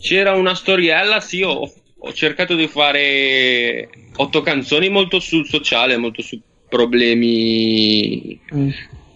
C'era 0.00 0.32
una 0.32 0.54
storiella, 0.54 1.20
sì, 1.20 1.42
ho, 1.42 1.60
ho 1.60 2.12
cercato 2.12 2.54
di 2.54 2.66
fare 2.66 3.88
otto 4.16 4.42
canzoni 4.42 4.88
molto 4.88 5.20
sul 5.20 5.46
sociale, 5.46 5.96
molto 5.96 6.22
su 6.22 6.40
problemi. 6.68 8.38
Mm. 8.54 8.70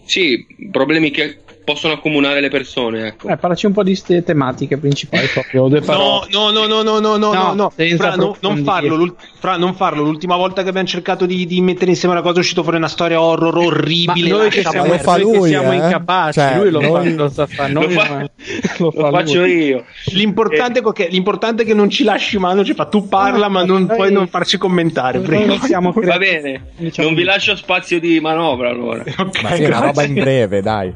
Sì, 0.05 0.45
problemi 0.71 1.11
che 1.11 1.39
possono 1.63 1.93
accomunare 1.93 2.41
le 2.41 2.49
persone, 2.49 3.07
ecco. 3.07 3.27
Eh, 3.29 3.37
parlaci 3.37 3.65
un 3.65 3.73
po' 3.73 3.83
di 3.83 3.95
ste 3.95 4.23
tematiche 4.23 4.77
principali, 4.77 5.27
proprio 5.33 5.67
due 5.67 5.79
No, 5.81 6.25
no, 6.29 6.49
no, 6.51 6.65
no, 6.65 6.81
no, 6.81 6.99
no, 6.99 7.17
no, 7.17 7.53
No, 7.53 7.69
Fra, 7.69 8.15
no, 8.15 8.35
non 8.41 8.63
farlo, 8.63 9.15
Fra, 9.39 9.57
non 9.57 9.73
farlo. 9.75 10.03
L'ultima 10.03 10.35
volta 10.35 10.63
che 10.63 10.69
abbiamo 10.69 10.87
cercato 10.87 11.25
di, 11.25 11.45
di 11.45 11.61
mettere 11.61 11.91
insieme 11.91 12.13
una 12.13 12.23
cosa 12.23 12.37
è 12.37 12.39
uscito 12.39 12.63
fuori 12.63 12.77
una 12.77 12.87
storia 12.87 13.21
horror 13.21 13.57
orribile. 13.57 14.29
Ma 14.31 14.37
noi 14.37 14.49
che 14.49 14.61
siamo, 14.61 14.87
lo 14.87 14.97
fa 14.97 15.17
noi 15.17 15.31
che 15.31 15.37
lui, 15.37 15.49
siamo 15.49 15.71
eh? 15.71 15.75
incapaci, 15.75 16.39
Cioè, 16.39 16.57
lui 16.57 16.71
lo, 16.71 16.81
noi- 16.81 17.09
fa, 17.09 17.15
lo 17.15 17.29
sa 17.29 17.45
fare, 17.47 17.71
noi 17.71 17.83
Lo 17.93 17.99
fa- 17.99 18.29
Lo, 18.77 18.91
fa 18.91 19.09
faccio 19.11 19.39
lui. 19.39 19.63
io. 19.65 19.85
L'importante, 20.13 20.79
è 20.79 20.91
che, 20.91 21.07
l'importante 21.09 21.63
è 21.63 21.65
che 21.65 21.73
non 21.73 21.89
ci 21.89 22.03
lasci 22.03 22.37
mano, 22.37 22.63
cioè 22.63 22.75
fa 22.75 22.85
tu 22.85 23.07
parla, 23.07 23.47
ma 23.49 23.63
non 23.63 23.83
noi- 23.83 23.95
puoi 23.95 24.11
non 24.11 24.27
farci 24.27 24.57
commentare. 24.57 25.19
Prego. 25.19 25.45
non 25.45 25.59
siamo 25.59 25.91
Va 26.01 26.17
bene, 26.17 26.71
Diciamo 26.77 27.09
non 27.09 27.17
vi 27.17 27.23
lascio 27.23 27.55
spazio 27.55 27.99
di 27.99 28.19
manovra 28.19 28.69
allora. 28.69 29.03
Ok, 29.17 29.41
ma 29.43 29.55
sì, 29.55 29.63
una 29.63 29.79
roba 29.79 30.03
in 30.03 30.13
breve 30.13 30.61
dai 30.61 30.93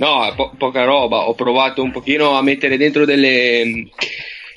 No, 0.00 0.32
po- 0.34 0.52
poca 0.56 0.84
roba. 0.84 1.28
Ho 1.28 1.34
provato 1.34 1.82
un 1.82 1.90
pochino 1.90 2.36
a 2.36 2.42
mettere 2.42 2.78
dentro 2.78 3.04
delle, 3.04 3.88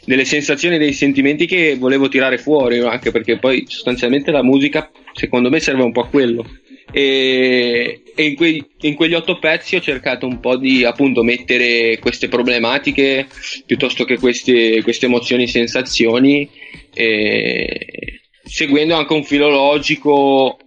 delle 0.05 0.23
sensazioni, 0.23 0.77
dei 0.77 0.93
sentimenti 0.93 1.45
che 1.45 1.75
volevo 1.75 2.07
tirare 2.07 2.37
fuori, 2.37 2.79
anche 2.79 3.11
perché 3.11 3.37
poi 3.37 3.65
sostanzialmente 3.67 4.31
la 4.31 4.41
musica, 4.41 4.89
secondo 5.11 5.49
me, 5.49 5.59
serve 5.59 5.83
un 5.83 5.91
po' 5.91 6.01
a 6.01 6.07
quello. 6.07 6.45
E, 6.93 8.03
e 8.15 8.23
in, 8.23 8.35
quei- 8.35 8.65
in 8.81 8.95
quegli 8.95 9.15
otto 9.15 9.37
pezzi 9.37 9.75
ho 9.75 9.81
cercato 9.81 10.25
un 10.27 10.39
po' 10.39 10.55
di 10.55 10.85
appunto 10.85 11.23
mettere 11.23 11.99
queste 11.99 12.29
problematiche 12.29 13.27
piuttosto 13.65 14.05
che 14.05 14.17
queste, 14.19 14.81
queste 14.81 15.07
emozioni, 15.07 15.47
sensazioni, 15.47 16.49
e 16.93 18.21
seguendo 18.45 18.95
anche 18.95 19.13
un 19.13 19.23
filo 19.25 19.49
logico 19.49 20.57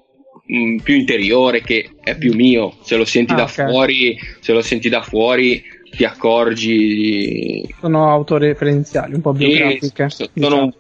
mh, 0.46 0.76
più 0.78 0.94
interiore 0.94 1.62
che 1.62 1.90
è 2.02 2.16
più 2.16 2.34
mio. 2.34 2.76
Se 2.82 2.96
lo 2.96 3.04
senti 3.04 3.32
Ah, 3.32 3.36
da 3.36 3.42
ok. 3.44 3.50
fuori, 3.50 4.16
se 4.40 4.52
lo 4.52 4.62
senti 4.62 4.88
da 4.88 5.02
fuori, 5.02 5.62
ti 5.90 6.04
accorgi. 6.04 7.66
Sono 7.80 8.10
autoreferenziali, 8.10 9.14
un 9.14 9.20
po' 9.20 9.32
Sì, 9.34 9.46
biografiche. 9.46 10.08
so- 10.10 10.28
diciamo. 10.32 10.54
sono, 10.56 10.74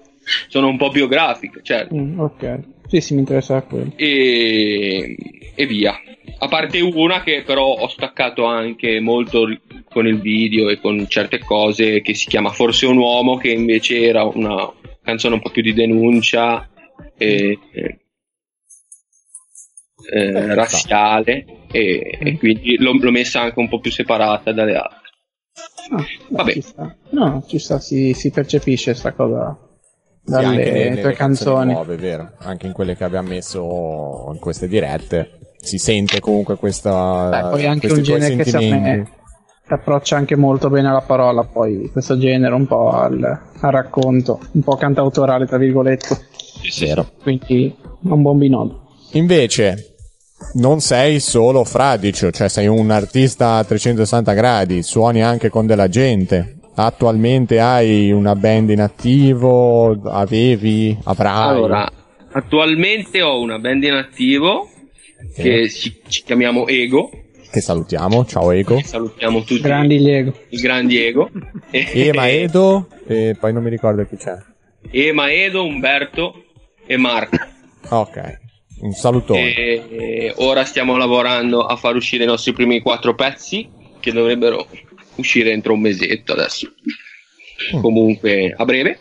sono 0.48 0.68
un 0.68 0.76
po' 0.76 0.90
biografiche, 0.90 1.60
certo. 1.62 1.94
Mm, 1.94 2.18
ok, 2.20 2.58
sì, 2.88 3.00
sì, 3.00 3.14
mi 3.14 3.20
interessa 3.20 3.60
quello. 3.62 3.92
E, 3.96 5.16
e 5.54 5.66
via. 5.66 6.00
A 6.38 6.48
parte 6.48 6.80
una 6.80 7.22
che 7.22 7.42
però 7.46 7.64
ho 7.64 7.88
staccato 7.88 8.44
anche 8.44 9.00
molto 9.00 9.48
con 9.88 10.06
il 10.06 10.20
video 10.20 10.68
e 10.68 10.78
con 10.78 11.06
certe 11.08 11.38
cose 11.38 12.02
che 12.02 12.14
si 12.14 12.28
chiama 12.28 12.50
Forse 12.50 12.86
un 12.86 12.98
uomo, 12.98 13.36
che 13.36 13.50
invece 13.50 14.02
era 14.02 14.24
una 14.24 14.70
canzone 15.02 15.34
un 15.34 15.40
po' 15.40 15.50
più 15.50 15.62
di 15.62 15.72
denuncia 15.72 16.68
e, 17.16 17.58
e- 17.72 17.85
eh, 20.12 20.54
razziale 20.54 21.44
e, 21.70 22.18
e 22.20 22.38
quindi 22.38 22.76
l'ho, 22.78 22.92
l'ho 22.98 23.10
messa 23.10 23.40
anche 23.42 23.58
un 23.58 23.68
po' 23.68 23.80
più 23.80 23.90
separata 23.90 24.52
dalle 24.52 24.76
altre. 24.76 25.00
Ah, 25.90 26.04
Vabbè. 26.30 26.52
ci 26.52 26.60
sta. 26.62 26.96
No, 27.10 27.44
ci 27.46 27.58
sta, 27.58 27.78
si, 27.78 28.12
si 28.12 28.30
percepisce 28.30 28.94
sta 28.94 29.12
cosa 29.12 29.56
Sì, 30.24 30.30
dalle 30.32 30.56
nelle- 30.56 30.88
nelle 30.90 31.00
tue 31.00 31.12
canzoni. 31.12 31.72
nuove, 31.72 31.96
vero? 31.96 32.32
Anche 32.38 32.66
in 32.66 32.72
quelle 32.72 32.96
che 32.96 33.04
abbiamo 33.04 33.28
messo 33.28 34.30
in 34.32 34.38
queste 34.40 34.66
dirette 34.68 35.38
si 35.58 35.78
sente 35.78 36.20
comunque 36.20 36.56
questa 36.56 37.28
Beh, 37.30 37.48
poi 37.50 37.66
anche 37.66 37.90
un 37.92 38.02
genere 38.02 38.36
che 38.36 38.44
secondo 38.44 38.78
me 38.78 39.10
si 39.66 39.72
approccia 39.72 40.16
anche 40.16 40.36
molto 40.36 40.68
bene 40.70 40.88
alla 40.88 41.00
parola, 41.00 41.42
poi 41.42 41.88
questo 41.90 42.16
genere 42.18 42.54
un 42.54 42.66
po' 42.66 42.90
al, 42.90 43.20
al 43.60 43.72
racconto, 43.72 44.38
un 44.52 44.62
po' 44.62 44.76
cantautorale 44.76 45.44
tra 45.46 45.56
virgolette, 45.58 46.16
Vero. 46.80 47.10
quindi 47.20 47.74
un 48.02 48.22
buon 48.22 48.38
binodo. 48.38 48.82
Invece 49.12 49.95
non 50.54 50.80
sei 50.80 51.20
solo 51.20 51.64
fradicio, 51.64 52.30
cioè 52.30 52.48
sei 52.48 52.66
un 52.66 52.90
artista 52.90 53.56
a 53.56 53.64
360 53.64 54.32
gradi, 54.34 54.82
suoni 54.82 55.22
anche 55.22 55.48
con 55.48 55.66
della 55.66 55.88
gente. 55.88 56.56
Attualmente 56.74 57.58
hai 57.58 58.12
una 58.12 58.34
band 58.34 58.70
in 58.70 58.80
attivo, 58.80 59.92
avevi, 60.10 60.96
avrai. 61.04 61.48
Allora, 61.48 61.90
attualmente 62.32 63.22
ho 63.22 63.40
una 63.40 63.58
band 63.58 63.84
in 63.84 63.92
attivo 63.94 64.68
che 65.34 65.70
ci, 65.70 66.00
ci 66.06 66.22
chiamiamo 66.22 66.66
Ego. 66.66 67.10
che 67.50 67.60
salutiamo, 67.62 68.26
ciao 68.26 68.50
Ego. 68.50 68.78
Salutiamo 68.82 69.40
tutti 69.42 69.62
Grandi 69.62 69.98
Lego. 69.98 70.34
i 70.50 70.58
grandi 70.58 71.02
Ego. 71.02 71.30
Ema 71.70 72.28
Edo 72.28 72.88
e 73.06 73.34
poi 73.40 73.54
non 73.54 73.62
mi 73.62 73.70
ricordo 73.70 74.04
chi 74.04 74.16
c'è. 74.16 74.36
Ema 74.90 75.32
Edo, 75.32 75.64
Umberto 75.64 76.44
e 76.86 76.96
Marco. 76.98 77.38
Ok, 77.88 78.38
un 78.80 78.92
salutone. 78.92 79.54
E 79.54 80.32
ora 80.36 80.64
stiamo 80.64 80.96
lavorando 80.96 81.64
a 81.64 81.76
far 81.76 81.94
uscire 81.96 82.24
i 82.24 82.26
nostri 82.26 82.52
primi 82.52 82.80
quattro 82.80 83.14
pezzi 83.14 83.68
che 84.00 84.12
dovrebbero 84.12 84.68
uscire 85.16 85.52
entro 85.52 85.72
un 85.72 85.80
mesetto 85.80 86.32
adesso. 86.32 86.72
Mm. 87.74 87.80
Comunque 87.80 88.54
a 88.56 88.64
breve. 88.64 88.98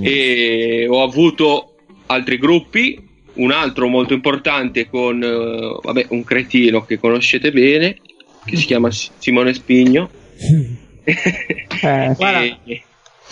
E 0.00 0.86
ho 0.88 1.02
avuto 1.02 1.74
altri 2.06 2.38
gruppi, 2.38 3.06
un 3.34 3.50
altro 3.52 3.88
molto 3.88 4.14
importante 4.14 4.88
con 4.88 5.22
eh, 5.22 5.78
vabbè, 5.82 6.06
un 6.10 6.24
cretino 6.24 6.84
che 6.84 6.98
conoscete 6.98 7.52
bene, 7.52 7.98
che 8.44 8.56
si 8.56 8.66
chiama 8.66 8.90
Simone 8.90 9.54
Spigno. 9.54 10.10
Eh, 11.08 12.12
Guarda. 12.16 12.40
E- 12.64 12.82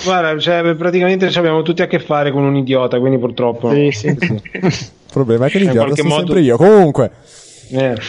Guarda, 0.03 0.39
cioè, 0.39 0.75
praticamente 0.75 1.31
ci 1.31 1.39
abbiamo 1.39 1.63
tutti 1.63 1.83
a 1.83 1.87
che 1.87 1.99
fare 1.99 2.31
con 2.31 2.45
un 2.45 2.57
idiota, 2.57 2.99
quindi 2.99 3.19
purtroppo. 3.19 3.71
sì, 3.73 3.91
sì. 3.91 4.07
Il 4.07 4.43
problema 5.25 5.47
è 5.47 5.51
che 5.51 5.65
qualche 5.67 5.97
sono 6.03 6.09
modo- 6.09 6.27
sempre 6.27 6.41
io. 6.43 6.57
Comunque, 6.57 7.11
Eh. 7.71 7.97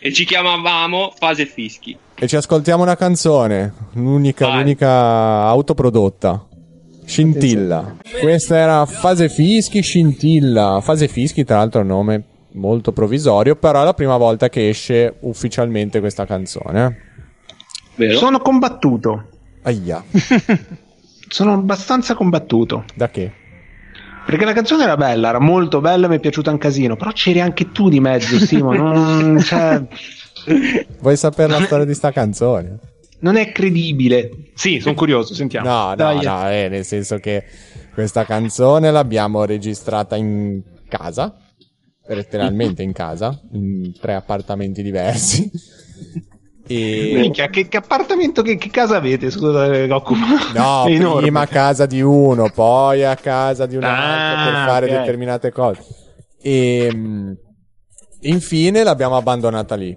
e 0.00 0.12
ci 0.12 0.24
chiamavamo 0.24 1.12
Fase 1.18 1.46
Fischi. 1.46 1.96
e 2.14 2.28
ci 2.28 2.36
ascoltiamo 2.36 2.82
una 2.82 2.96
canzone, 2.96 3.72
l'unica, 3.94 4.54
l'unica 4.56 4.88
autoprodotta. 5.46 6.46
Scintilla. 7.04 7.96
Questa 8.20 8.56
era 8.56 8.84
Fase 8.84 9.28
Fischi, 9.28 9.80
Scintilla. 9.80 10.80
Fase 10.82 11.06
Fischi, 11.06 11.44
tra 11.44 11.58
l'altro, 11.58 11.80
è 11.80 11.82
un 11.82 11.88
nome 11.88 12.24
molto 12.52 12.90
provvisorio, 12.92 13.54
però 13.54 13.82
è 13.82 13.84
la 13.84 13.94
prima 13.94 14.16
volta 14.16 14.48
che 14.48 14.68
esce 14.68 15.14
ufficialmente 15.20 16.00
questa 16.00 16.26
canzone. 16.26 16.98
Vero? 17.94 18.18
Sono 18.18 18.40
combattuto. 18.40 19.28
Aia, 19.62 20.02
Sono 21.28 21.52
abbastanza 21.54 22.14
combattuto. 22.14 22.84
da 22.94 23.08
che? 23.08 23.32
Perché 24.26 24.44
la 24.44 24.52
canzone 24.52 24.82
era 24.82 24.96
bella, 24.96 25.28
era 25.28 25.38
molto 25.38 25.80
bella, 25.80 26.08
mi 26.08 26.16
è 26.16 26.20
piaciuta 26.20 26.50
un 26.50 26.58
casino. 26.58 26.96
Però 26.96 27.12
c'eri 27.12 27.40
anche 27.40 27.70
tu 27.70 27.88
di 27.88 28.00
mezzo, 28.00 28.38
Simo. 28.38 28.74
Non, 28.74 29.38
cioè, 29.40 29.82
Vuoi 31.00 31.16
sapere 31.16 31.52
la 31.52 31.62
storia 31.62 31.84
di 31.84 31.94
sta 31.94 32.10
canzone? 32.10 32.78
non 33.20 33.36
è 33.36 33.52
credibile. 33.52 34.50
Sì, 34.54 34.80
sono 34.80 34.94
curioso, 34.94 35.34
sentiamo. 35.34 35.68
No, 35.68 35.88
no, 35.88 35.94
Dai. 35.94 36.24
no, 36.24 36.50
eh, 36.50 36.68
nel 36.68 36.84
senso 36.84 37.18
che 37.18 37.44
questa 37.92 38.24
canzone 38.24 38.90
l'abbiamo 38.90 39.44
registrata 39.44 40.16
in 40.16 40.62
casa, 40.88 41.36
letteralmente 42.06 42.82
in 42.82 42.92
casa, 42.92 43.40
in 43.52 43.92
tre 43.98 44.14
appartamenti 44.14 44.82
diversi. 44.82 45.50
E 46.68 47.12
Minchia, 47.14 47.48
che, 47.48 47.68
che 47.68 47.76
appartamento, 47.76 48.42
che, 48.42 48.56
che 48.56 48.70
casa 48.70 48.96
avete? 48.96 49.30
Scusa, 49.30 49.68
che 49.70 49.90
occupa. 49.92 50.26
no, 50.54 50.86
enorme. 50.90 51.20
prima 51.22 51.40
a 51.42 51.46
casa 51.46 51.86
di 51.86 52.00
uno, 52.00 52.50
poi 52.50 53.04
a 53.04 53.14
casa 53.16 53.66
di 53.66 53.76
un 53.76 53.84
altro 53.84 54.04
Ah, 54.40 54.44
per 54.44 54.54
fare 54.68 54.86
ok. 54.86 54.92
determinate 54.98 55.52
cose. 55.52 55.80
E 56.42 56.90
mm, 56.92 57.32
infine 58.22 58.82
l'abbiamo 58.82 59.16
abbandonata 59.16 59.74
lì. 59.76 59.96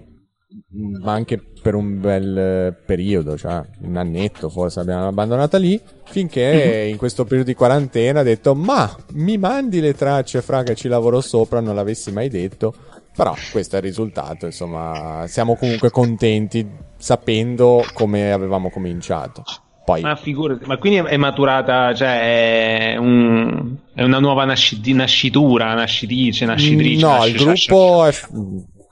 Mm, 0.76 1.02
Ma 1.02 1.12
anche 1.12 1.40
per 1.62 1.74
un 1.74 2.00
bel 2.00 2.36
eh, 2.38 2.72
periodo, 2.86 3.36
cioè 3.36 3.60
un 3.82 3.96
annetto 3.96 4.48
forse 4.48 4.78
l'abbiamo 4.80 5.06
abbandonata 5.08 5.58
lì. 5.58 5.80
Finché 6.04 6.88
in 6.90 6.96
questo 6.96 7.24
periodo 7.24 7.50
di 7.50 7.54
quarantena 7.54 8.20
ha 8.20 8.24
detto: 8.24 8.54
Ma 8.54 8.92
mi 9.12 9.38
mandi 9.38 9.80
le 9.80 9.94
tracce, 9.94 10.42
fra 10.42 10.62
che 10.64 10.74
ci 10.74 10.88
lavoro 10.88 11.20
sopra, 11.20 11.60
non 11.60 11.74
l'avessi 11.74 12.10
mai 12.12 12.28
detto. 12.28 12.74
Però 13.14 13.34
questo 13.50 13.74
è 13.76 13.78
il 13.78 13.84
risultato, 13.84 14.46
insomma, 14.46 15.24
siamo 15.26 15.56
comunque 15.56 15.90
contenti 15.90 16.66
sapendo 16.96 17.84
come 17.92 18.32
avevamo 18.32 18.70
cominciato. 18.70 19.42
Poi 19.84 20.02
Ma 20.02 20.14
figurati, 20.14 20.64
ma 20.66 20.76
quindi 20.76 20.98
è 21.08 21.16
maturata, 21.16 21.92
cioè 21.94 22.92
è, 22.92 22.96
un- 22.96 23.76
è 23.94 24.02
una 24.04 24.20
nuova 24.20 24.44
nasciti- 24.44 24.92
nascitura, 24.92 25.74
nascitrice, 25.74 26.44
nascitrice. 26.44 27.04
No, 27.04 27.12
nasce- 27.12 27.28
il 27.30 27.36
gruppo 27.36 28.04
è, 28.06 28.14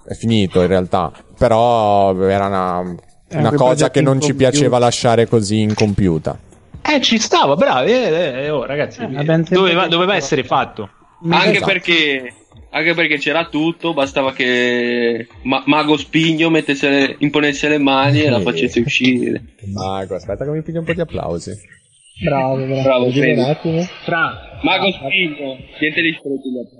è 0.08 0.14
finito 0.14 0.60
in 0.60 0.66
realtà, 0.66 1.12
però 1.38 2.18
era 2.22 2.46
una, 2.46 2.78
una 2.80 3.48
un 3.50 3.56
cosa 3.56 3.90
che 3.90 4.00
non 4.00 4.20
ci 4.20 4.34
piaceva 4.34 4.78
lasciare 4.78 5.28
così 5.28 5.60
incompiuta. 5.60 6.36
Eh, 6.82 7.00
ci 7.02 7.18
stava, 7.18 7.54
bravi, 7.54 7.92
eh, 7.92 8.44
eh, 8.44 8.50
oh, 8.50 8.64
ragazzi, 8.64 9.02
Eh, 9.02 9.44
doveva, 9.50 9.86
doveva 9.86 10.16
essere 10.16 10.42
fatto. 10.42 10.88
Anche 11.28 11.50
Esatto. 11.50 11.66
perché 11.66 12.32
anche 12.70 12.94
perché 12.94 13.18
c'era 13.18 13.46
tutto, 13.46 13.94
bastava 13.94 14.32
che 14.32 15.26
Ma- 15.42 15.62
Mago 15.66 15.96
Spigno 15.96 16.50
mettesse 16.50 16.88
le- 16.88 17.16
imponesse 17.18 17.68
le 17.68 17.78
mani 17.78 18.20
e 18.22 18.30
la 18.30 18.40
facesse 18.40 18.80
uscire. 18.80 19.42
Mago, 19.72 20.14
aspetta 20.14 20.44
che 20.44 20.50
mi 20.50 20.62
piglio 20.62 20.80
un 20.80 20.84
po' 20.84 20.92
di 20.92 21.00
applausi. 21.00 21.52
Bravo, 22.24 22.56
bravo. 22.56 22.82
Bravo, 22.82 23.10
Fede. 23.10 23.32
un 23.42 23.48
attimo. 23.48 23.82
Fra, 24.04 24.58
Mago 24.62 24.90
Spigno, 24.90 25.56
niente 25.80 26.00
di 26.02 26.12
sprechi 26.18 26.76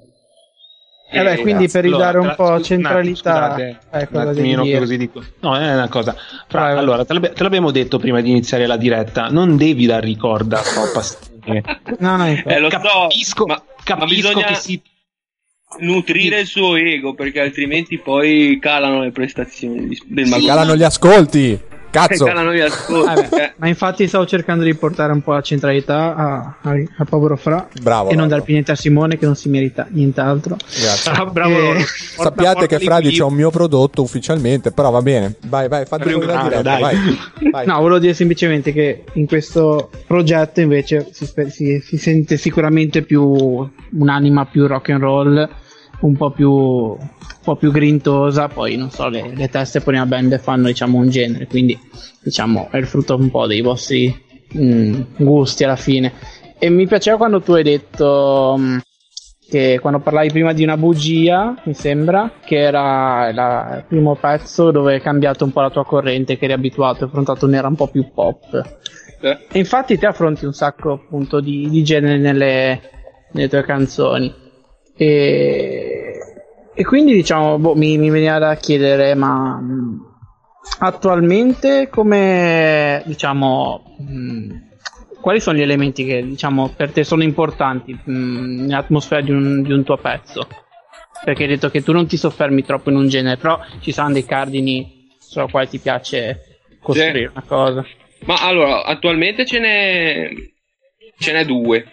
Eh 1.11 1.23
beh, 1.23 1.39
quindi 1.41 1.69
per 1.69 1.85
Allora, 1.85 2.11
ridare 2.11 2.19
un 2.19 2.25
tra- 2.25 2.35
po' 2.35 2.55
scu- 2.57 2.65
centralità, 2.67 3.53
scusate, 3.55 3.79
eh, 3.93 4.09
un 4.11 4.29
attimino 4.29 4.63
dire? 4.63 4.79
così 4.79 4.97
dico. 4.99 5.23
No, 5.41 5.57
è 5.57 5.73
una 5.73 5.89
cosa. 5.89 6.15
Fra, 6.49 6.61
Vai, 6.61 6.71
vai. 6.75 6.83
allora, 6.83 7.05
te, 7.07 7.13
l'abbi- 7.15 7.33
te 7.33 7.43
l'abbiamo 7.45 7.71
detto 7.71 7.99
prima 7.99 8.21
di 8.21 8.29
iniziare 8.31 8.67
la 8.67 8.77
diretta, 8.77 9.29
non 9.29 9.57
devi 9.57 9.87
dar 9.87 10.03
ricorda 10.03 10.61
troppa. 10.61 11.03
No, 12.01 12.17
no. 12.17 12.27
Eh, 12.27 12.59
lo 12.59 12.69
capisco, 12.69 13.39
so, 13.43 13.47
ma, 13.47 13.55
ma 13.55 13.63
capisco 13.85 14.15
bisogna 14.29 14.45
che 14.49 14.55
si 14.55 14.83
nutrire 15.81 16.41
il 16.41 16.47
suo 16.47 16.77
ego 16.77 17.15
perché 17.15 17.41
altrimenti 17.41 17.99
poi 17.99 18.59
calano 18.61 19.03
le 19.03 19.11
prestazioni 19.11 19.97
del 20.07 20.27
Mago 20.27 20.47
Calano 20.47 20.77
gli 20.77 20.83
ascolti! 20.83 21.61
Cazzo! 21.91 22.25
Vabbè, 22.27 22.67
Eh, 23.33 23.53
ma 23.57 23.67
infatti 23.69 24.07
stavo 24.07 24.27
cercando 24.27 24.63
di 24.65 24.75
portare 24.75 25.13
un 25.13 25.23
po' 25.23 25.33
la 25.33 25.41
centralità 25.41 26.15
a- 26.15 26.57
a- 26.63 26.71
al 26.71 27.07
povero 27.09 27.37
Fra 27.37 27.67
Bravo. 27.83 28.11
e 28.11 28.15
non 28.15 28.29
dar 28.29 28.43
più 28.43 28.53
niente 28.53 28.73
a 28.73 28.75
Simone 28.75 29.17
che 29.19 29.25
non 29.25 29.35
si 29.37 29.49
merita 29.49 29.87
nient'altro. 29.91 30.57
Grazie. 30.57 31.11
Ah, 31.13 31.25
bravo. 31.27 31.55
Eh, 31.55 31.61
Loro. 31.61 31.73
Porta- 31.79 32.23
Sappiate 32.23 32.61
che 32.67 32.77
portali 32.77 32.85
Fradi 32.85 33.09
qui. 33.09 33.17
c'è 33.17 33.23
un 33.25 33.35
mio 33.35 33.51
prodotto 33.51 34.03
ufficialmente, 34.03 34.71
però 34.73 34.91
va 34.91 35.01
bene. 35.03 35.35
Vai, 35.47 35.69
vai, 35.69 35.87
fate 35.87 36.13
un 36.13 36.21
diretta, 36.21 36.63
dai. 36.63 36.81
vai. 36.81 36.97
vai. 37.51 37.67
No, 37.67 37.79
volevo 37.81 37.99
dire 37.99 38.13
semplicemente 38.15 38.73
che 38.73 39.05
in 39.15 39.27
questo 39.27 39.91
progetto 40.07 40.61
invece 40.61 41.09
si, 41.13 41.27
si- 41.49 41.81
si 41.81 41.97
sente 41.97 42.37
sicuramente 42.37 43.03
più 43.03 43.69
un'anima 43.93 44.45
più 44.47 44.67
rock 44.67 44.91
and 44.91 45.01
roll, 45.01 45.49
un 46.01 46.17
po' 46.17 46.31
più, 46.31 46.51
un 46.51 46.99
po' 47.43 47.57
più 47.57 47.71
grintosa. 47.71 48.49
Poi 48.49 48.77
non 48.77 48.91
so, 48.91 49.09
le, 49.09 49.33
le 49.35 49.49
teste 49.49 49.81
poi 49.81 49.95
nella 49.95 50.07
band 50.07 50.39
fanno 50.39 50.67
diciamo 50.67 50.99
un 50.99 51.09
genere, 51.09 51.47
quindi 51.47 51.79
diciamo 52.23 52.69
è 52.71 52.77
il 52.79 52.87
frutto 52.87 53.17
un 53.17 53.31
po' 53.31 53.47
dei 53.47 53.61
vostri 53.61 54.15
mm, 54.57 55.01
gusti 55.19 55.65
alla 55.65 55.77
fine. 55.77 56.13
E 56.59 56.71
mi 56.71 56.87
piaceva 56.87 57.17
quando 57.17 57.41
tu 57.41 57.53
hai 57.53 57.63
detto 57.63 58.57
mm, 58.59 58.79
che 59.49 59.79
quando 59.81 60.01
parlavi 60.01 60.31
prima 60.31 60.53
di 60.53 60.63
una 60.63 60.77
bugia, 60.77 61.55
mi 61.65 61.73
sembra, 61.75 62.33
che 62.45 62.57
era 62.59 63.33
la- 63.33 63.77
il 63.79 63.85
primo 63.89 64.15
pezzo 64.17 64.71
dove 64.71 64.97
è 64.97 65.01
cambiato 65.01 65.45
un 65.45 65.53
po' 65.53 65.61
la 65.63 65.71
tua 65.71 65.85
corrente, 65.87 66.37
che 66.37 66.45
eri 66.45 66.53
abituato, 66.53 67.05
hai 67.05 67.09
affrontato 67.09 67.47
un'era 67.47 67.69
un 67.69 67.75
po' 67.77 67.89
più 67.89 68.11
pop. 68.13 68.55
eh. 69.21 69.39
E 69.51 69.59
infatti 69.59 69.97
te 69.99 70.07
affronti 70.07 70.45
un 70.45 70.53
sacco 70.53 70.93
appunto 70.93 71.41
di, 71.41 71.69
di 71.71 71.83
genere 71.83 72.19
nelle, 72.19 72.81
nelle 73.33 73.49
tue 73.49 73.63
canzoni. 73.65 74.33
E, 74.99 76.19
e 76.75 76.85
quindi 76.85 77.15
diciamo, 77.15 77.57
boh, 77.59 77.77
mi, 77.77 77.97
mi 77.99 78.11
veniva 78.11 78.39
da 78.39 78.57
chiedere, 78.57 79.15
ma 79.15 79.61
mh, 79.61 80.01
attualmente 80.81 81.89
come 81.89 83.03
diciamo... 83.07 83.97
mh, 83.99 84.67
quali 85.21 85.41
sono 85.41 85.59
gli 85.59 85.63
elementi 85.63 86.05
che 86.05 86.23
diciamo 86.25 86.73
per 86.77 86.93
te 86.93 87.03
sono 87.03 87.25
importanti 87.25 87.93
mh, 87.93 88.67
nell'atmosfera 88.67 89.21
di 89.21 89.33
un, 89.33 89.63
di 89.63 89.73
un 89.73 89.85
tuo 89.85 89.97
pezzo? 89.97 90.47
Perché 91.25 91.43
hai 91.43 91.49
detto 91.49 91.71
che 91.71 91.83
tu 91.83 91.93
non 91.93 92.07
ti 92.07 92.17
soffermi 92.17 92.63
troppo 92.65 92.91
in 92.91 92.97
un 92.97 93.09
genere, 93.09 93.37
però 93.37 93.59
ci 93.81 93.93
saranno 93.93 94.15
dei 94.15 94.25
cardini 94.25 95.09
sulla 95.19 95.47
quale 95.49 95.69
ti 95.69 95.79
piace 95.79 96.61
costruire 96.81 97.31
una 97.33 97.45
cosa. 97.47 97.85
Ma 98.27 98.37
allora, 98.47 98.85
attualmente 98.85 99.45
ce 99.45 99.59
n'è 99.59 100.31
ce 101.19 101.33
n'è 101.33 101.45
due 101.45 101.85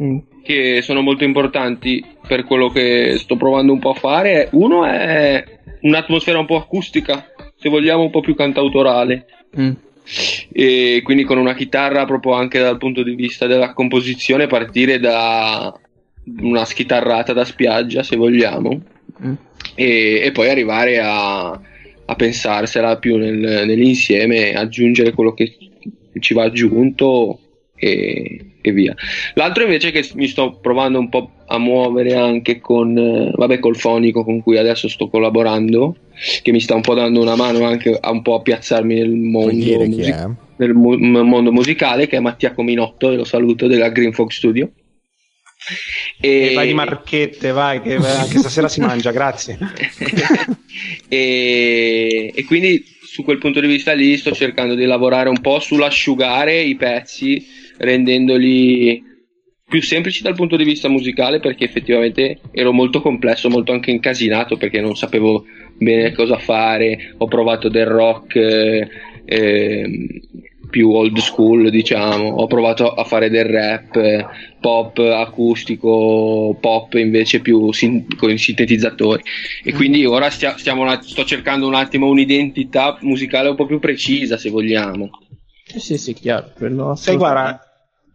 Mm. 0.00 0.18
Che 0.42 0.80
sono 0.82 1.00
molto 1.00 1.24
importanti 1.24 2.04
per 2.26 2.44
quello 2.44 2.68
che 2.68 3.16
sto 3.18 3.36
provando 3.36 3.72
un 3.72 3.78
po' 3.78 3.90
a 3.90 3.94
fare. 3.94 4.48
Uno 4.52 4.84
è 4.84 5.44
un'atmosfera 5.82 6.38
un 6.38 6.46
po' 6.46 6.56
acustica, 6.56 7.26
se 7.56 7.68
vogliamo 7.68 8.02
un 8.02 8.10
po' 8.10 8.20
più 8.20 8.34
cantautorale. 8.34 9.26
Mm. 9.58 9.70
e 10.52 11.00
quindi 11.02 11.24
con 11.24 11.38
una 11.38 11.54
chitarra 11.54 12.04
proprio 12.04 12.32
anche 12.32 12.58
dal 12.58 12.76
punto 12.76 13.02
di 13.02 13.14
vista 13.14 13.46
della 13.46 13.72
composizione 13.72 14.46
partire 14.46 14.98
da 14.98 15.74
una 16.40 16.66
schitarrata 16.66 17.32
da 17.32 17.44
spiaggia 17.46 18.02
se 18.02 18.16
vogliamo 18.16 18.80
Mm. 19.24 19.32
e, 19.74 20.20
e 20.22 20.32
poi 20.32 20.48
arrivare 20.48 20.98
a, 21.00 21.48
a 21.50 22.14
pensarsela 22.14 22.98
più 22.98 23.16
nel- 23.16 23.64
nell'insieme 23.66 24.52
aggiungere 24.52 25.12
quello 25.12 25.34
che 25.34 25.56
ci 26.20 26.34
va 26.34 26.44
aggiunto 26.44 27.40
e, 27.78 28.52
e 28.60 28.72
via. 28.72 28.94
L'altro 29.34 29.62
invece 29.62 29.90
che 29.90 30.08
mi 30.14 30.26
sto 30.26 30.58
provando 30.60 30.98
un 30.98 31.08
po' 31.08 31.30
a 31.46 31.58
muovere 31.58 32.14
anche 32.14 32.58
con 32.58 32.96
eh, 32.96 33.30
vabbè 33.34 33.58
col 33.58 33.76
fonico 33.76 34.24
con 34.24 34.42
cui 34.42 34.58
adesso 34.58 34.88
sto 34.88 35.08
collaborando 35.08 35.96
che 36.42 36.50
mi 36.50 36.60
sta 36.60 36.74
un 36.74 36.82
po' 36.82 36.94
dando 36.94 37.20
una 37.20 37.36
mano 37.36 37.64
anche 37.64 37.96
a 37.98 38.10
un 38.10 38.22
po' 38.22 38.34
a 38.34 38.42
piazzarmi 38.42 38.94
nel 38.94 39.10
mondo 39.10 39.78
music- 39.78 40.28
nel 40.56 40.74
mu- 40.74 40.98
mondo 40.98 41.52
musicale 41.52 42.08
che 42.08 42.16
è 42.16 42.20
Mattia 42.20 42.52
Cominotto 42.52 43.12
e 43.12 43.16
lo 43.16 43.24
saluto 43.24 43.66
della 43.66 43.88
Green 43.90 44.12
Fox 44.12 44.36
Studio. 44.36 44.72
E 46.20 46.52
vai 46.54 46.68
di 46.68 46.74
marchette, 46.74 47.52
vai, 47.52 47.80
che 47.80 47.94
anche 47.94 48.38
stasera 48.38 48.68
si 48.68 48.80
mangia, 48.80 49.12
grazie. 49.12 49.58
e, 51.08 52.32
e 52.34 52.44
quindi 52.44 52.82
su 53.04 53.22
quel 53.22 53.38
punto 53.38 53.60
di 53.60 53.66
vista 53.66 53.92
lì 53.92 54.16
sto 54.16 54.32
cercando 54.32 54.74
di 54.74 54.84
lavorare 54.84 55.28
un 55.28 55.40
po' 55.40 55.60
sull'asciugare 55.60 56.60
i 56.60 56.76
pezzi 56.76 57.44
rendendoli 57.78 59.02
più 59.68 59.82
semplici 59.82 60.22
dal 60.22 60.34
punto 60.34 60.56
di 60.56 60.64
vista 60.64 60.88
musicale 60.88 61.40
perché 61.40 61.64
effettivamente 61.64 62.40
ero 62.52 62.72
molto 62.72 63.02
complesso, 63.02 63.50
molto 63.50 63.72
anche 63.72 63.90
incasinato 63.90 64.56
perché 64.56 64.80
non 64.80 64.96
sapevo 64.96 65.44
bene 65.76 66.12
cosa 66.12 66.38
fare, 66.38 67.14
ho 67.18 67.26
provato 67.26 67.68
del 67.68 67.86
rock 67.86 68.36
eh, 68.36 68.88
ehm, 69.26 70.06
più 70.70 70.90
old 70.90 71.16
school 71.18 71.70
diciamo, 71.70 72.28
ho 72.28 72.46
provato 72.46 72.92
a 72.92 73.04
fare 73.04 73.28
del 73.30 73.44
rap, 73.44 74.58
pop 74.60 74.98
acustico, 74.98 76.56
pop 76.60 76.94
invece 76.94 77.40
più 77.40 77.72
sin- 77.72 78.06
con 78.16 78.30
i 78.30 78.38
sintetizzatori 78.38 79.22
e 79.62 79.72
quindi 79.72 80.04
ora 80.04 80.30
stia- 80.30 80.54
att- 80.54 81.02
sto 81.04 81.24
cercando 81.24 81.66
un 81.66 81.74
attimo 81.74 82.08
un'identità 82.08 82.98
musicale 83.02 83.48
un 83.48 83.56
po' 83.56 83.66
più 83.66 83.78
precisa 83.78 84.36
se 84.36 84.50
vogliamo. 84.50 85.10
Sì, 85.64 85.80
sì, 85.80 85.98
sì, 85.98 86.14
chiaro. 86.14 86.52
Quello 86.56 86.94
Sai, 86.94 87.16
guarda, 87.16 87.67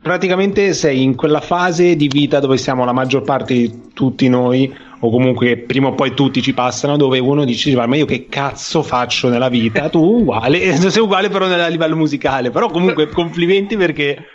praticamente 0.04 0.74
sei 0.74 1.02
in 1.02 1.16
quella 1.16 1.40
fase 1.42 1.96
di 1.96 2.08
vita 2.08 2.40
dove 2.40 2.58
siamo 2.58 2.86
la 2.86 2.92
maggior 2.92 3.24
parte 3.24 3.54
di 3.56 3.82
tutti 3.94 4.30
noi, 4.30 4.72
o 5.00 5.10
comunque 5.10 5.58
prima 5.58 5.88
o 5.88 5.96
poi 5.96 6.14
tutti 6.14 6.42
ci 6.42 6.54
passano, 6.54 6.98
dove 6.98 7.20
uno 7.20 7.46
dice, 7.46 7.74
ma 7.76 7.96
io 7.96 8.06
che 8.06 8.28
cazzo 8.30 8.84
faccio 8.84 9.30
nella 9.30 9.50
vita? 9.50 9.90
Tu 9.90 10.00
uguale, 10.00 10.76
sei 10.78 11.02
uguale 11.02 11.30
però 11.30 11.46
a 11.46 11.68
livello 11.68 11.96
musicale, 11.96 12.52
però 12.52 12.70
comunque 12.70 13.08
complimenti 13.10 13.76
perché 13.78 14.26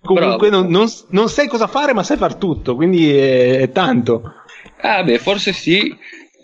comunque 0.00 0.48
non, 0.50 0.68
non- 0.68 0.88
non 1.10 1.28
sai 1.28 1.46
cosa 1.46 1.66
fare, 1.66 1.92
ma 1.92 2.02
sai 2.02 2.16
far 2.16 2.34
tutto, 2.36 2.74
quindi 2.74 3.10
è, 3.14 3.58
è 3.60 3.70
tanto. 3.70 4.22
Ah, 4.80 5.02
beh, 5.02 5.18
forse 5.18 5.52
sì, 5.52 5.94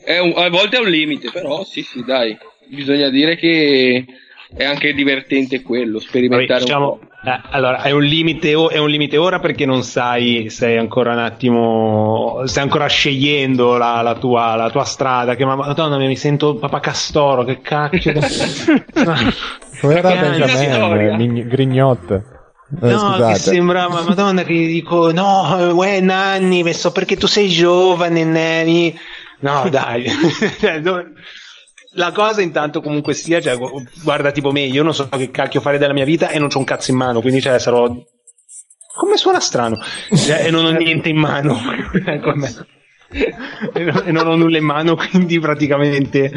È 0.04 0.18
un- 0.18 0.34
a 0.36 0.50
volte 0.50 0.76
è 0.76 0.80
un 0.80 0.90
limite, 0.90 1.30
però 1.32 1.64
sì, 1.64 1.80
sì, 1.82 2.04
dai, 2.04 2.36
bisogna 2.68 3.08
dire 3.08 3.36
che 3.36 4.04
è 4.54 4.64
anche 4.64 4.92
divertente 4.92 5.62
quello, 5.62 5.98
sperimentare 5.98 6.60
Vabbè, 6.60 6.64
diciamo, 6.64 6.92
un 6.92 6.98
po'. 6.98 7.13
Eh, 7.24 7.40
allora, 7.50 7.82
è 7.82 7.90
un, 7.90 8.02
limite, 8.02 8.50
è 8.50 8.78
un 8.78 8.88
limite 8.88 9.16
ora 9.16 9.38
perché 9.40 9.64
non 9.64 9.82
sai, 9.82 10.50
sei 10.50 10.76
ancora 10.76 11.12
un 11.12 11.20
attimo, 11.20 12.42
stai 12.44 12.64
ancora 12.64 12.86
scegliendo 12.86 13.76
la, 13.76 14.02
la 14.02 14.14
tua, 14.14 14.54
la 14.56 14.68
tua 14.70 14.84
strada, 14.84 15.34
che 15.34 15.44
ma- 15.44 15.56
madonna 15.56 15.96
mia, 15.96 16.08
mi 16.08 16.16
sento 16.16 16.56
papà 16.56 16.80
Castoro, 16.80 17.44
che 17.44 17.60
cacchio. 17.60 18.12
Come 19.80 19.96
era. 19.96 20.10
Benjamin, 20.14 20.72
storia. 20.72 21.16
Mign- 21.16 21.48
Grignot? 21.48 22.10
Eh, 22.10 22.22
no, 22.90 22.98
scusate. 22.98 23.32
che 23.32 23.38
sembra, 23.38 23.88
ma 23.88 24.02
madonna, 24.02 24.42
che 24.42 24.52
dico, 24.52 25.12
no, 25.12 25.72
uè, 25.72 26.00
Nanni, 26.00 26.62
perché 26.92 27.16
tu 27.16 27.26
sei 27.26 27.48
giovane, 27.48 28.24
Nanni. 28.24 28.94
No, 29.40 29.66
dai. 29.70 30.04
La 31.94 32.12
cosa 32.12 32.40
intanto 32.42 32.80
comunque 32.80 33.14
sia, 33.14 33.40
cioè, 33.40 33.56
gu- 33.56 33.82
guarda 34.02 34.32
tipo 34.32 34.50
me, 34.50 34.62
io 34.62 34.82
non 34.82 34.94
so 34.94 35.08
che 35.08 35.30
cacchio 35.30 35.60
fare 35.60 35.78
della 35.78 35.92
mia 35.92 36.04
vita 36.04 36.28
e 36.28 36.38
non 36.38 36.48
c'ho 36.48 36.58
un 36.58 36.64
cazzo 36.64 36.90
in 36.90 36.96
mano, 36.96 37.20
quindi 37.20 37.40
cioè 37.40 37.58
sarò... 37.58 37.94
Come 38.96 39.16
suona 39.16 39.40
strano? 39.40 39.78
Cioè, 40.14 40.46
e 40.46 40.50
non 40.50 40.64
ho 40.64 40.70
niente 40.70 41.08
in 41.08 41.16
mano. 41.16 41.58
E 43.16 43.92
e 44.06 44.10
non 44.10 44.26
ho 44.26 44.34
nulla 44.34 44.58
in 44.58 44.64
mano, 44.64 44.96
quindi 44.96 45.38
praticamente 45.38 46.32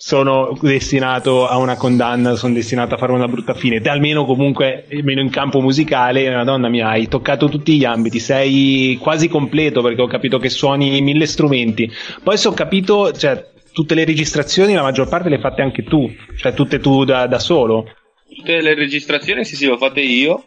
sono 0.00 0.56
destinato 0.60 1.48
a 1.48 1.58
una 1.58 1.76
condanna, 1.76 2.36
sono 2.36 2.54
destinato 2.54 2.94
a 2.94 2.98
fare 2.98 3.12
una 3.12 3.26
brutta 3.26 3.52
fine. 3.54 3.80
Te 3.80 3.88
almeno 3.88 4.24
comunque, 4.24 4.86
almeno 4.92 5.20
in 5.20 5.30
campo 5.30 5.60
musicale, 5.60 6.30
madonna 6.30 6.68
mia, 6.68 6.88
hai 6.88 7.08
toccato 7.08 7.48
tutti 7.48 7.76
gli 7.76 7.84
ambiti, 7.84 8.20
sei 8.20 8.96
quasi 9.00 9.28
completo 9.28 9.82
perché 9.82 10.00
ho 10.00 10.06
capito 10.06 10.38
che 10.38 10.48
suoni 10.48 11.00
mille 11.00 11.26
strumenti. 11.26 11.90
Poi 12.22 12.36
se 12.36 12.48
ho 12.48 12.52
capito, 12.52 13.12
cioè, 13.12 13.44
tutte 13.72 13.94
le 13.94 14.04
registrazioni, 14.04 14.74
la 14.74 14.82
maggior 14.82 15.08
parte 15.08 15.28
le 15.28 15.36
hai 15.36 15.40
fatte 15.40 15.62
anche 15.62 15.84
tu, 15.84 16.10
cioè 16.36 16.54
tutte 16.54 16.78
tu 16.80 17.04
da, 17.04 17.26
da 17.26 17.38
solo. 17.38 17.84
Tutte 18.28 18.60
le 18.60 18.74
registrazioni 18.74 19.44
sì, 19.44 19.56
sì, 19.56 19.66
le 19.66 19.72
ho 19.72 19.76
fatte 19.76 20.00
io 20.00 20.44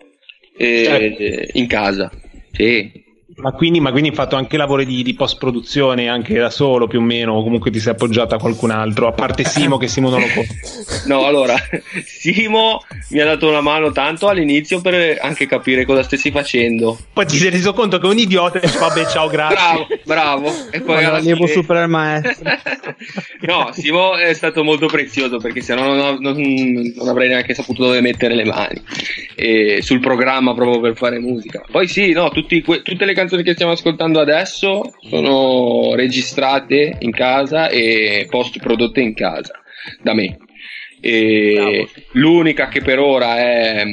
eh, 0.58 0.84
Certo. 0.86 1.58
in 1.58 1.68
casa. 1.68 2.12
Sì. 2.52 3.10
Ma 3.41 3.51
quindi, 3.51 3.80
ma 3.80 3.91
quindi 3.91 4.10
hai 4.10 4.15
fatto 4.15 4.36
anche 4.36 4.56
lavori 4.56 4.86
di, 4.86 5.01
di 5.04 5.13
post-produzione 5.13 6.08
anche 6.08 6.36
da 6.38 6.49
solo 6.49 6.88
più 6.88 6.99
o 6.99 7.01
meno, 7.01 7.34
o 7.34 7.43
comunque 7.43 7.71
ti 7.71 7.80
sei 7.80 7.93
appoggiato 7.93 8.36
a 8.36 8.38
qualcun 8.38 8.69
altro, 8.69 9.08
a 9.08 9.12
parte 9.12 9.43
Simo 9.43 9.77
che 9.77 9.88
Simo 9.88 10.10
non 10.10 10.19
lo 10.21 10.27
può. 10.27 10.43
No, 11.06 11.25
allora, 11.25 11.56
Simo 12.06 12.82
mi 13.10 13.19
ha 13.19 13.25
dato 13.25 13.47
una 13.47 13.62
mano 13.62 13.91
tanto 13.91 14.27
all'inizio 14.27 14.82
per 14.82 15.17
anche 15.19 15.47
capire 15.47 15.86
cosa 15.86 16.04
stessi 16.04 16.30
facendo. 16.30 16.97
Poi 17.12 17.25
ti 17.25 17.38
sei 17.38 17.49
reso 17.49 17.73
conto 17.73 17.97
che 17.97 18.06
è 18.06 18.10
un 18.10 18.17
idiota 18.19 18.60
e 18.60 18.67
vabbè 18.67 19.06
ciao 19.08 19.27
grazie. 19.27 19.56
Bravo, 19.56 19.88
bravo. 20.06 20.54
E 20.69 20.82
poi 20.82 21.04
alla 21.04 21.19
fine- 21.19 21.47
super 21.47 21.88
maestro. 21.88 22.43
no, 23.41 23.69
Simo 23.73 24.15
è 24.15 24.34
stato 24.34 24.63
molto 24.63 24.86
prezioso 24.88 25.38
perché 25.38 25.62
sennò 25.62 25.93
non, 25.93 26.17
non, 26.19 26.36
non 26.95 27.08
avrei 27.08 27.30
neanche 27.30 27.54
saputo 27.56 27.84
dove 27.84 28.01
mettere 28.01 28.36
le 28.36 28.45
mani 28.45 28.82
eh, 29.36 29.80
sul 29.82 29.99
programma 29.99 30.54
proprio 30.54 30.80
per 30.80 30.95
fare 30.95 31.19
musica. 31.19 31.63
Poi 31.69 31.88
sì, 31.88 32.12
no, 32.12 32.30
tutti 32.30 32.62
que- 32.62 32.82
tutte 32.84 33.06
le 33.06 33.13
canzoni 33.13 33.31
che 33.38 33.54
stiamo 33.54 33.72
ascoltando 33.72 34.20
adesso 34.20 34.82
sono 35.10 35.96
registrate 35.96 36.98
in 37.00 37.12
casa 37.12 37.70
e 37.70 38.28
post 38.30 38.60
prodotte 38.60 39.02
in 39.02 39.13
casa 39.13 39.54
da 40.02 40.13
me. 40.13 40.38
E 41.00 41.88
l'unica 42.13 42.67
che 42.67 42.82
per 42.82 43.00
ora 43.00 43.38
è 43.38 43.84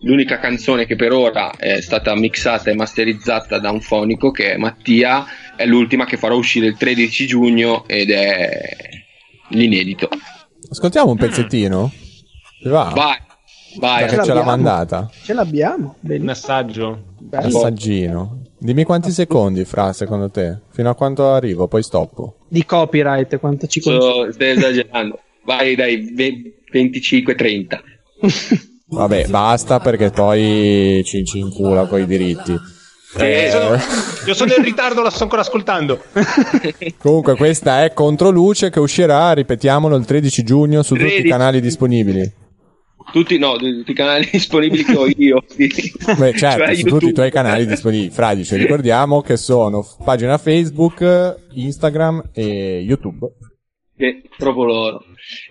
l'unica 0.00 0.38
canzone 0.38 0.84
che 0.84 0.94
per 0.94 1.12
ora 1.12 1.52
è 1.56 1.80
stata 1.80 2.14
mixata 2.14 2.70
e 2.70 2.74
masterizzata 2.74 3.58
da 3.58 3.70
un 3.70 3.80
fonico 3.80 4.30
che 4.30 4.52
è 4.52 4.56
Mattia 4.56 5.24
è 5.56 5.64
l'ultima 5.64 6.04
che 6.04 6.18
farò 6.18 6.36
uscire 6.36 6.66
il 6.66 6.76
13 6.76 7.26
giugno 7.26 7.88
ed 7.88 8.10
è 8.10 8.60
l'inedito 9.50 10.10
Ascoltiamo 10.70 11.12
un 11.12 11.16
pezzettino? 11.16 11.92
Ti 12.60 12.68
va? 12.68 12.92
vai 12.94 13.25
vai 13.78 14.06
che 14.06 14.22
ce 14.22 14.32
l'ha 14.32 14.42
mandata. 14.44 15.10
Ce 15.22 15.32
l'abbiamo. 15.32 15.84
Un 15.84 15.94
Benissimo. 16.00 16.30
assaggio. 16.32 17.02
Bello. 17.18 17.46
Assaggino. 17.46 18.40
Dimmi 18.58 18.84
quanti 18.84 19.10
secondi, 19.10 19.64
Fra, 19.64 19.92
secondo 19.92 20.30
te? 20.30 20.60
Fino 20.70 20.88
a 20.90 20.94
quanto 20.94 21.28
arrivo, 21.30 21.68
poi 21.68 21.82
stoppo. 21.82 22.36
Di 22.48 22.64
copyright, 22.64 23.38
quanto 23.38 23.66
ci? 23.66 23.80
So- 23.80 24.32
stai 24.32 24.50
esagerando 24.50 25.20
vai 25.44 25.76
dai 25.76 26.12
25-30 26.72 27.80
Vabbè, 28.88 29.26
basta 29.28 29.80
perché 29.80 30.10
poi 30.10 31.02
ci, 31.04 31.24
ci 31.24 31.38
incula 31.38 31.86
con 31.86 32.00
i 32.00 32.06
diritti. 32.06 32.54
Eh, 33.18 33.48
sono- 33.50 33.78
io 34.26 34.34
sono 34.34 34.52
in 34.56 34.62
ritardo, 34.62 35.02
la 35.02 35.10
sto 35.10 35.24
ancora 35.24 35.42
ascoltando. 35.42 36.02
Comunque, 36.98 37.34
questa 37.36 37.84
è 37.84 37.92
Controluce 37.92 38.70
che 38.70 38.78
uscirà, 38.78 39.32
ripetiamolo, 39.32 39.96
il 39.96 40.04
13 40.04 40.42
giugno 40.44 40.82
su 40.82 40.94
tutti 40.94 41.06
i 41.06 41.08
13. 41.08 41.28
canali 41.28 41.60
disponibili. 41.60 42.32
Tutti 43.12 43.38
no 43.38 43.56
tutti 43.56 43.90
i 43.90 43.94
canali 43.94 44.28
disponibili 44.32 44.84
che 44.84 44.96
ho 44.96 45.06
io. 45.06 45.44
Beh, 45.56 46.32
certo, 46.36 46.64
Cioè, 46.64 46.74
su 46.74 46.86
tutti 46.86 47.06
i 47.08 47.12
tuoi 47.12 47.30
canali 47.30 47.66
disponibili. 47.66 48.10
Fradice, 48.10 48.56
ricordiamo 48.56 49.20
che 49.22 49.36
sono 49.36 49.82
f- 49.82 50.02
pagina 50.04 50.38
Facebook, 50.38 51.36
Instagram 51.52 52.30
e 52.32 52.80
YouTube. 52.80 53.32
Sì, 53.98 54.22
proprio 54.36 54.64
loro 54.64 55.04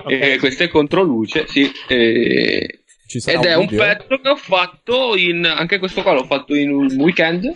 Eh, 0.08 0.38
questo 0.38 0.64
è 0.64 0.68
Controluce 0.68 1.46
sì 1.48 1.68
eh, 1.88 2.84
Ci 3.08 3.20
sarà 3.20 3.40
ed 3.40 3.46
è 3.46 3.56
un 3.56 3.66
video 3.66 3.84
pezzo 3.84 4.20
che 4.22 4.30
ho 4.30 4.36
fatto 4.36 5.16
in 5.18 5.46
anche 5.46 5.80
questo 5.80 6.04
qua 6.04 6.14
l'ho 6.14 6.26
fatto 6.26 6.54
in 6.54 6.72
un 6.72 6.92
weekend 7.00 7.52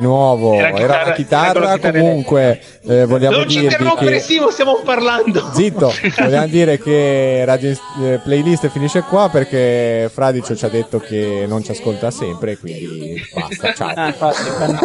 nuovo. 0.00 0.54
Era 0.54 0.70
la 1.04 1.12
chitarra, 1.12 1.62
era 1.62 1.76
chitarra 1.76 1.92
comunque 1.92 2.60
eh, 2.86 3.04
vogliamo 3.06 3.36
non 3.36 3.48
ci 3.48 3.62
interrompere, 3.62 4.12
che... 4.12 4.20
Simo, 4.20 4.50
stiamo 4.50 4.80
parlando. 4.82 5.50
Zitto, 5.54 5.92
vogliamo 6.18 6.46
dire 6.46 6.78
che 6.78 7.44
Radio 7.44 7.70
eh, 8.02 8.20
Playlist 8.22 8.68
finisce 8.68 9.02
qua 9.02 9.28
perché 9.30 10.10
Fradicio 10.12 10.56
ci 10.56 10.64
ha 10.64 10.68
detto 10.68 10.98
che 10.98 11.44
non 11.46 11.62
ci 11.62 11.70
ascolta 11.70 12.10
sempre, 12.10 12.56
quindi 12.58 13.20
basta, 13.34 13.72
ciao. 13.74 13.92
Ah. 13.94 14.78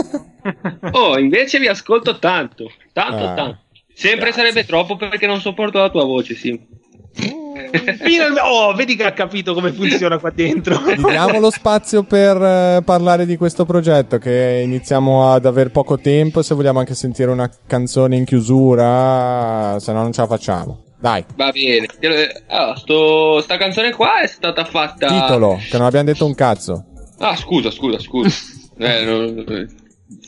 Oh, 0.92 1.18
invece 1.18 1.58
vi 1.58 1.68
ascolto 1.68 2.20
tanto, 2.20 2.72
tanto, 2.94 3.24
Ah, 3.26 3.34
tanto. 3.34 3.60
Sempre 3.96 4.32
sarebbe 4.32 4.66
troppo 4.66 4.96
perché 4.96 5.26
non 5.26 5.40
sopporto 5.40 5.80
la 5.80 5.90
tua 5.90 6.04
voce, 6.04 6.36
sì. 6.36 6.60
Finalmente- 7.78 8.42
Oh, 8.42 8.74
vedi 8.74 8.96
che 8.96 9.04
ha 9.06 9.12
capito 9.14 9.54
come 9.54 9.72
funziona 9.72 10.18
qua 10.18 10.30
dentro. 10.30 10.80
Gli 10.86 11.02
diamo 11.10 11.40
lo 11.40 11.50
spazio 11.52 12.04
per 12.04 12.36
eh, 12.42 12.82
parlare 12.84 13.26
di 13.26 13.38
questo 13.38 13.66
progetto 13.66 14.18
che 14.18 14.62
iniziamo 14.64 15.32
ad 15.32 15.46
aver 15.46 15.72
poco 15.72 15.98
tempo, 16.00 16.42
se 16.42 16.54
vogliamo 16.56 16.80
anche 16.80 16.94
sentire 16.96 17.32
una 17.32 17.50
canzone 17.68 18.16
in 18.16 18.26
chiusura, 18.26 19.78
se 19.80 19.92
no 19.92 20.02
non 20.02 20.12
ce 20.12 20.22
la 20.22 20.28
facciamo. 20.28 20.84
Dai, 21.00 21.24
Va 21.36 21.52
bene. 21.52 21.88
Allora, 22.48 22.76
sto, 22.76 23.42
sta 23.42 23.58
canzone 23.58 23.92
qua 23.94 24.22
è 24.22 24.28
stata 24.28 24.66
fatta. 24.66 25.08
titolo, 25.08 25.60
che 25.70 25.78
non 25.78 25.86
abbiamo 25.86 26.06
detto 26.06 26.26
un 26.26 26.34
cazzo. 26.36 26.86
Ah, 27.20 27.36
scusa, 27.36 27.70
scusa, 27.72 28.00
scusa. 28.00 28.30
Eh, 28.78 29.04
non- 29.06 29.46
eh, 29.48 29.68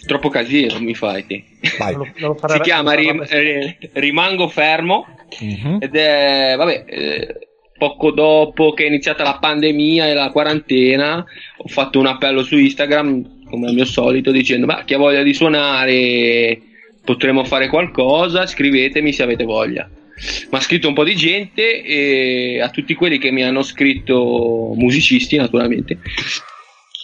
troppo 0.06 0.30
casino 0.30 0.80
mi 0.80 0.94
fai. 0.94 1.26
te. 1.26 1.44
Vai. 1.80 1.94
Non 1.96 2.02
lo- 2.06 2.12
non 2.18 2.30
lo 2.30 2.36
farà- 2.36 2.54
Si 2.56 2.60
chiama 2.62 2.94
non 2.94 3.04
lo 3.04 3.12
Rim- 3.12 3.26
eh, 3.30 3.78
Rimango 3.94 4.48
fermo. 4.48 5.06
Mhm. 5.40 5.78
Ed 5.82 5.96
è, 5.96 6.56
vabbè, 6.58 6.86
eh, 6.88 7.48
poco 7.78 8.12
dopo 8.12 8.74
che 8.74 8.84
è 8.84 8.88
iniziata 8.88 9.24
la 9.24 9.38
pandemia 9.40 10.08
e 10.08 10.14
la 10.14 10.32
quarantena, 10.32 11.24
ho 11.58 11.68
fatto 11.68 12.00
un 12.00 12.08
appello 12.08 12.44
su 12.44 12.58
Instagram, 12.58 13.46
come 13.50 13.68
al 13.68 13.74
mio 13.74 13.86
solito, 13.86 14.32
dicendo: 14.32 14.66
Ma 14.66 14.84
chi 14.84 14.94
ha 14.94 14.98
voglia 14.98 15.24
di 15.24 15.34
suonare, 15.34 16.60
potremmo 17.04 17.44
fare 17.44 17.68
qualcosa, 17.70 18.46
scrivetemi 18.46 19.14
se 19.14 19.24
avete 19.24 19.44
voglia. 19.44 19.90
Mi 20.18 20.58
ha 20.58 20.60
scritto 20.60 20.88
un 20.88 20.96
po' 20.96 21.04
di 21.04 21.16
gente 21.16 21.84
e 21.84 22.60
a 22.60 22.70
tutti 22.70 22.96
quelli 22.96 23.20
che 23.20 23.32
mi 23.32 23.44
hanno 23.44 23.62
scritto, 23.62 24.74
musicisti 24.76 25.38
naturalmente, 25.38 26.00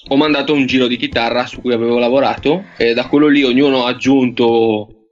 ho 0.08 0.18
mandato 0.18 0.54
un 0.54 0.66
giro 0.66 0.88
di 0.88 0.98
chitarra 0.98 1.46
su 1.46 1.62
cui 1.62 1.74
avevo 1.74 2.00
lavorato 2.00 2.66
e 2.76 2.94
da 2.94 3.08
quello 3.08 3.28
lì 3.28 3.44
ognuno 3.44 3.86
ha 3.86 3.90
aggiunto 3.90 5.03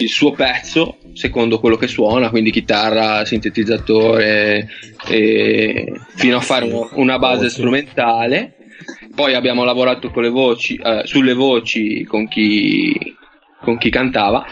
il 0.00 0.08
suo 0.08 0.32
pezzo 0.32 0.98
secondo 1.12 1.60
quello 1.60 1.76
che 1.76 1.86
suona, 1.86 2.30
quindi 2.30 2.50
chitarra, 2.50 3.24
sintetizzatore, 3.24 4.68
fino 6.14 6.36
a 6.36 6.40
fare 6.40 6.88
una, 6.94 7.18
base 7.18 7.50
strumentale. 7.50 8.54
Poi 9.14 9.34
abbiamo 9.34 9.64
lavorato 9.64 10.10
con 10.10 10.22
le 10.22 10.30
voci, 10.30 10.76
eh, 10.76 11.02
sulle 11.04 11.34
voci 11.34 12.04
con 12.04 12.28
chi, 12.28 12.96
con 13.60 13.76
chi 13.76 13.90
cantava. 13.90 14.46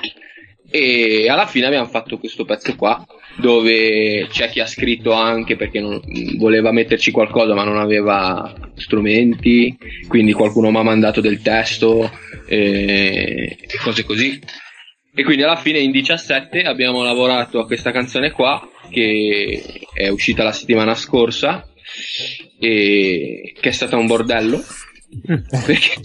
E 0.70 1.26
alla 1.30 1.46
fine 1.46 1.66
abbiamo 1.66 1.86
fatto 1.86 2.18
questo 2.18 2.44
pezzo 2.44 2.76
qua 2.76 3.02
dove 3.38 4.26
c'è 4.28 4.50
chi 4.50 4.60
ha 4.60 4.66
scritto 4.66 5.12
anche 5.12 5.56
perché 5.56 5.80
non- 5.80 6.02
voleva 6.36 6.72
metterci 6.72 7.10
qualcosa 7.10 7.54
ma 7.54 7.64
non 7.64 7.78
aveva 7.78 8.54
strumenti. 8.74 9.78
Quindi 10.08 10.32
qualcuno 10.32 10.70
mi 10.70 10.76
ha 10.76 10.82
mandato 10.82 11.22
del 11.22 11.40
testo 11.40 12.10
e 12.46 13.56
cose 13.82 14.04
così 14.04 14.38
e 15.18 15.24
quindi 15.24 15.42
alla 15.42 15.56
fine 15.56 15.80
in 15.80 15.90
17 15.90 16.60
abbiamo 16.60 17.02
lavorato 17.02 17.58
a 17.58 17.66
questa 17.66 17.90
canzone 17.90 18.30
qua 18.30 18.64
che 18.88 19.80
è 19.92 20.06
uscita 20.06 20.44
la 20.44 20.52
settimana 20.52 20.94
scorsa 20.94 21.68
e 22.56 23.52
che 23.60 23.68
è 23.68 23.72
stata 23.72 23.96
un 23.96 24.06
bordello. 24.06 24.62
Perché, 25.66 26.00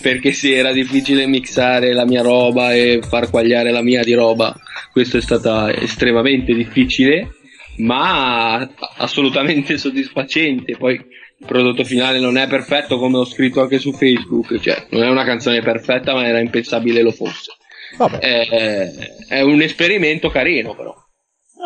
perché 0.00 0.32
sì 0.32 0.52
era 0.52 0.72
difficile 0.72 1.26
mixare 1.26 1.92
la 1.92 2.06
mia 2.06 2.22
roba 2.22 2.72
e 2.72 3.00
far 3.06 3.30
quagliare 3.30 3.70
la 3.70 3.82
mia 3.82 4.02
di 4.02 4.14
roba. 4.14 4.56
Questo 4.90 5.18
è 5.18 5.20
stato 5.20 5.66
estremamente 5.68 6.52
difficile 6.54 7.36
ma 7.76 8.68
assolutamente 8.96 9.76
soddisfacente. 9.78 10.76
Poi 10.76 10.94
il 10.94 11.46
prodotto 11.46 11.84
finale 11.84 12.18
non 12.18 12.38
è 12.38 12.48
perfetto 12.48 12.98
come 12.98 13.18
ho 13.18 13.24
scritto 13.24 13.60
anche 13.60 13.78
su 13.78 13.92
Facebook. 13.92 14.58
Cioè 14.58 14.86
non 14.90 15.04
è 15.04 15.08
una 15.08 15.24
canzone 15.24 15.60
perfetta 15.62 16.12
ma 16.12 16.26
era 16.26 16.40
impensabile 16.40 17.02
lo 17.02 17.12
fosse 17.12 17.52
Vabbè, 17.96 18.18
è, 18.18 18.92
è 19.28 19.40
un 19.40 19.60
esperimento 19.62 20.28
carino 20.30 20.74
però 20.74 20.94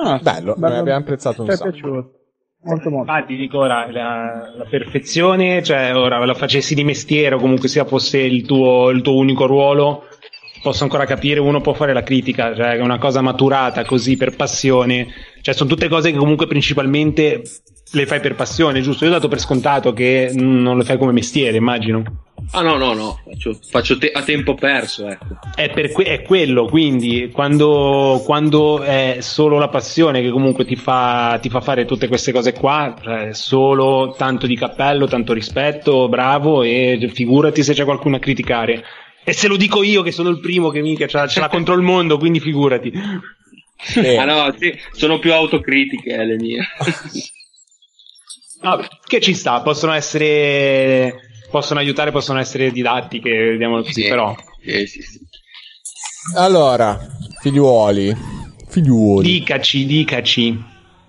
Ah, 0.02 0.18
bello, 0.22 0.54
bello. 0.56 0.74
mi 0.74 0.80
abbiamo 0.80 1.00
apprezzato 1.00 1.42
un 1.42 1.50
sacco. 1.50 1.70
piaciuto. 1.70 2.10
Molto, 2.62 2.90
molto. 2.90 3.10
Infatti, 3.12 3.36
dico 3.36 3.58
ora, 3.58 3.90
la, 3.90 4.52
la 4.56 4.64
perfezione, 4.68 5.62
cioè 5.62 5.94
ora 5.96 6.24
la 6.24 6.34
facessi 6.34 6.74
di 6.74 6.84
mestiere 6.84 7.34
o 7.34 7.38
comunque 7.38 7.68
sia 7.68 7.84
fosse 7.84 8.18
il 8.18 8.44
tuo, 8.46 8.90
il 8.90 9.02
tuo 9.02 9.16
unico 9.16 9.46
ruolo, 9.46 10.04
posso 10.62 10.84
ancora 10.84 11.06
capire, 11.06 11.40
uno 11.40 11.60
può 11.60 11.72
fare 11.72 11.92
la 11.92 12.02
critica, 12.02 12.54
cioè 12.54 12.76
è 12.76 12.80
una 12.80 12.98
cosa 12.98 13.20
maturata 13.22 13.84
così 13.84 14.16
per 14.16 14.36
passione, 14.36 15.06
cioè 15.40 15.54
sono 15.54 15.68
tutte 15.70 15.88
cose 15.88 16.12
che 16.12 16.18
comunque 16.18 16.46
principalmente 16.46 17.42
le 17.92 18.06
fai 18.06 18.20
per 18.20 18.34
passione, 18.36 18.80
giusto? 18.82 19.04
Io 19.04 19.10
ho 19.10 19.14
dato 19.14 19.28
per 19.28 19.40
scontato 19.40 19.92
che 19.92 20.30
non 20.34 20.76
lo 20.76 20.84
fai 20.84 20.98
come 20.98 21.12
mestiere, 21.12 21.56
immagino. 21.56 22.02
Ah 22.52 22.62
no, 22.62 22.76
no, 22.76 22.94
no, 22.94 23.20
faccio, 23.24 23.56
faccio 23.70 23.96
te- 23.96 24.10
a 24.10 24.22
tempo 24.22 24.54
perso, 24.54 25.06
ecco. 25.06 25.38
È, 25.54 25.70
per 25.70 25.92
que- 25.92 26.04
è 26.04 26.22
quello, 26.22 26.66
quindi 26.66 27.30
quando, 27.32 28.20
quando, 28.24 28.82
è 28.82 29.18
solo 29.20 29.56
la 29.58 29.68
passione 29.68 30.20
che 30.20 30.30
comunque 30.30 30.64
ti 30.64 30.74
fa, 30.74 31.38
ti 31.40 31.48
fa 31.48 31.60
fare 31.60 31.84
tutte 31.84 32.08
queste 32.08 32.32
cose 32.32 32.52
qua, 32.52 32.96
cioè 33.00 33.32
solo 33.34 34.14
tanto 34.18 34.46
di 34.48 34.56
cappello, 34.56 35.06
tanto 35.06 35.32
rispetto, 35.32 36.08
bravo 36.08 36.62
e 36.64 37.08
figurati 37.14 37.62
se 37.62 37.72
c'è 37.72 37.84
qualcuno 37.84 38.16
a 38.16 38.20
criticare. 38.20 38.82
E 39.22 39.32
se 39.32 39.46
lo 39.46 39.56
dico 39.56 39.84
io 39.84 40.02
che 40.02 40.10
sono 40.10 40.28
il 40.30 40.40
primo 40.40 40.70
che 40.70 40.80
mica 40.80 41.06
ce 41.06 41.40
l'ha 41.40 41.48
contro 41.50 41.74
il 41.74 41.82
mondo, 41.82 42.18
quindi 42.18 42.40
figurati. 42.40 42.92
Eh, 43.94 44.16
Ah 44.16 44.24
no, 44.24 44.54
sì, 44.58 44.76
sono 44.92 45.20
più 45.20 45.32
autocritiche 45.32 46.14
eh, 46.14 46.26
le 46.26 46.34
mie. 46.36 46.66
No, 48.62 48.78
che 49.06 49.20
ci 49.22 49.32
sta, 49.32 49.62
possono 49.62 49.92
essere, 49.92 51.29
possono 51.50 51.80
aiutare, 51.80 52.10
possono 52.12 52.38
essere 52.38 52.70
didattiche, 52.70 53.30
vediamolo 53.30 53.82
così, 53.82 54.02
Sì. 54.02 54.08
però. 54.08 54.34
Sì, 54.62 54.86
sì, 54.86 55.02
sì. 55.02 55.18
Allora, 56.36 56.98
figliuoli, 57.40 58.14
figliuoli, 58.68 59.30
Dicaci, 59.30 59.86
dicaci. 59.86 60.62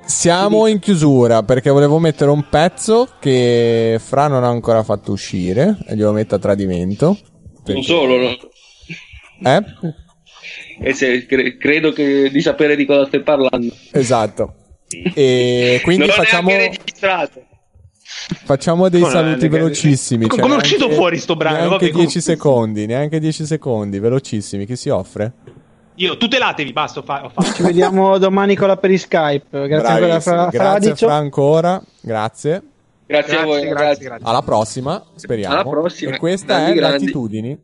siamo 0.06 0.67
in 0.67 0.80
chiusura 0.80 1.43
perché 1.43 1.69
volevo 1.69 1.99
mettere 1.99 2.32
un 2.32 2.47
pezzo 2.49 3.10
che 3.19 3.97
Fra 4.04 4.27
non 4.27 4.43
ha 4.43 4.47
ancora 4.49 4.84
fatto 4.84 5.12
uscire 5.12 5.77
e 5.88 5.95
glielo 5.95 6.12
metto 6.13 6.36
a 6.36 6.39
tradimento. 6.39 7.17
Non 7.65 7.84
solo, 7.84 8.17
no? 8.17 8.38
Eh? 9.49 9.63
E 10.84 10.93
se, 10.93 11.25
cre- 11.25 11.58
credo 11.58 11.91
che, 11.91 12.30
di 12.32 12.41
sapere 12.41 12.75
di 12.75 12.86
cosa 12.86 13.06
stai 13.06 13.21
parlando. 13.21 13.73
Esatto. 13.91 14.56
E 15.13 15.80
quindi 15.84 16.06
non 16.08 16.15
facciamo, 16.15 16.49
registrato. 16.49 17.45
Facciamo 18.43 18.89
dei 18.89 19.02
Come- 19.02 19.12
saluti 19.13 19.30
neanche- 19.30 19.50
velocissimi. 19.50 20.28
come- 20.28 20.41
cioè 20.41 20.41
come 20.41 20.54
è 20.54 20.58
neanche- 20.58 20.76
uscito 20.76 20.95
fuori 20.95 21.17
sto 21.17 21.36
brano? 21.36 21.56
Neanche 21.56 21.69
Vabbè, 21.71 21.84
10 21.91 21.93
comunque- 21.95 22.21
secondi, 22.21 22.86
neanche 22.86 23.19
10 23.19 23.45
secondi, 23.45 24.00
velocissimi. 24.00 24.65
Chi 24.65 24.76
si 24.76 24.89
offre? 24.89 25.34
Io, 25.95 26.17
tutelatevi, 26.17 26.71
basta, 26.74 27.00
ho, 27.00 27.04
fa-. 27.04 27.32
Ci 27.54 27.62
vediamo 27.63 28.17
domani 28.19 28.56
con 28.56 28.67
la 28.67 28.78
per 28.78 28.97
Skype. 28.97 29.45
Grazie 29.67 29.76
ancora 29.76 29.97
Bravissimi. 30.08 30.21
Fra- 30.21 30.47
Grazie 30.50 30.60
Fradicio. 30.60 31.06
Fra 31.08 31.15
ancora, 31.15 31.84
grazie. 32.02 32.63
Grazie, 33.06 33.38
a 33.38 33.43
voi, 33.43 33.67
grazie, 33.67 34.06
grazie. 34.06 34.26
Alla 34.28 34.41
prossima, 34.41 35.04
speriamo. 35.15 35.54
Alla 35.54 35.63
prossima. 35.69 36.15
E 36.15 36.17
questa 36.17 36.56
Grandi, 36.56 36.71
è 36.71 36.76
grandi. 36.76 37.00
Latitudini. 37.00 37.60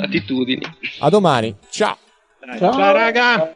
Attitudini. 0.00 0.62
A 1.00 1.08
domani. 1.10 1.54
Ciao. 1.70 1.96
Ciao, 2.58 2.92
raga! 2.92 3.54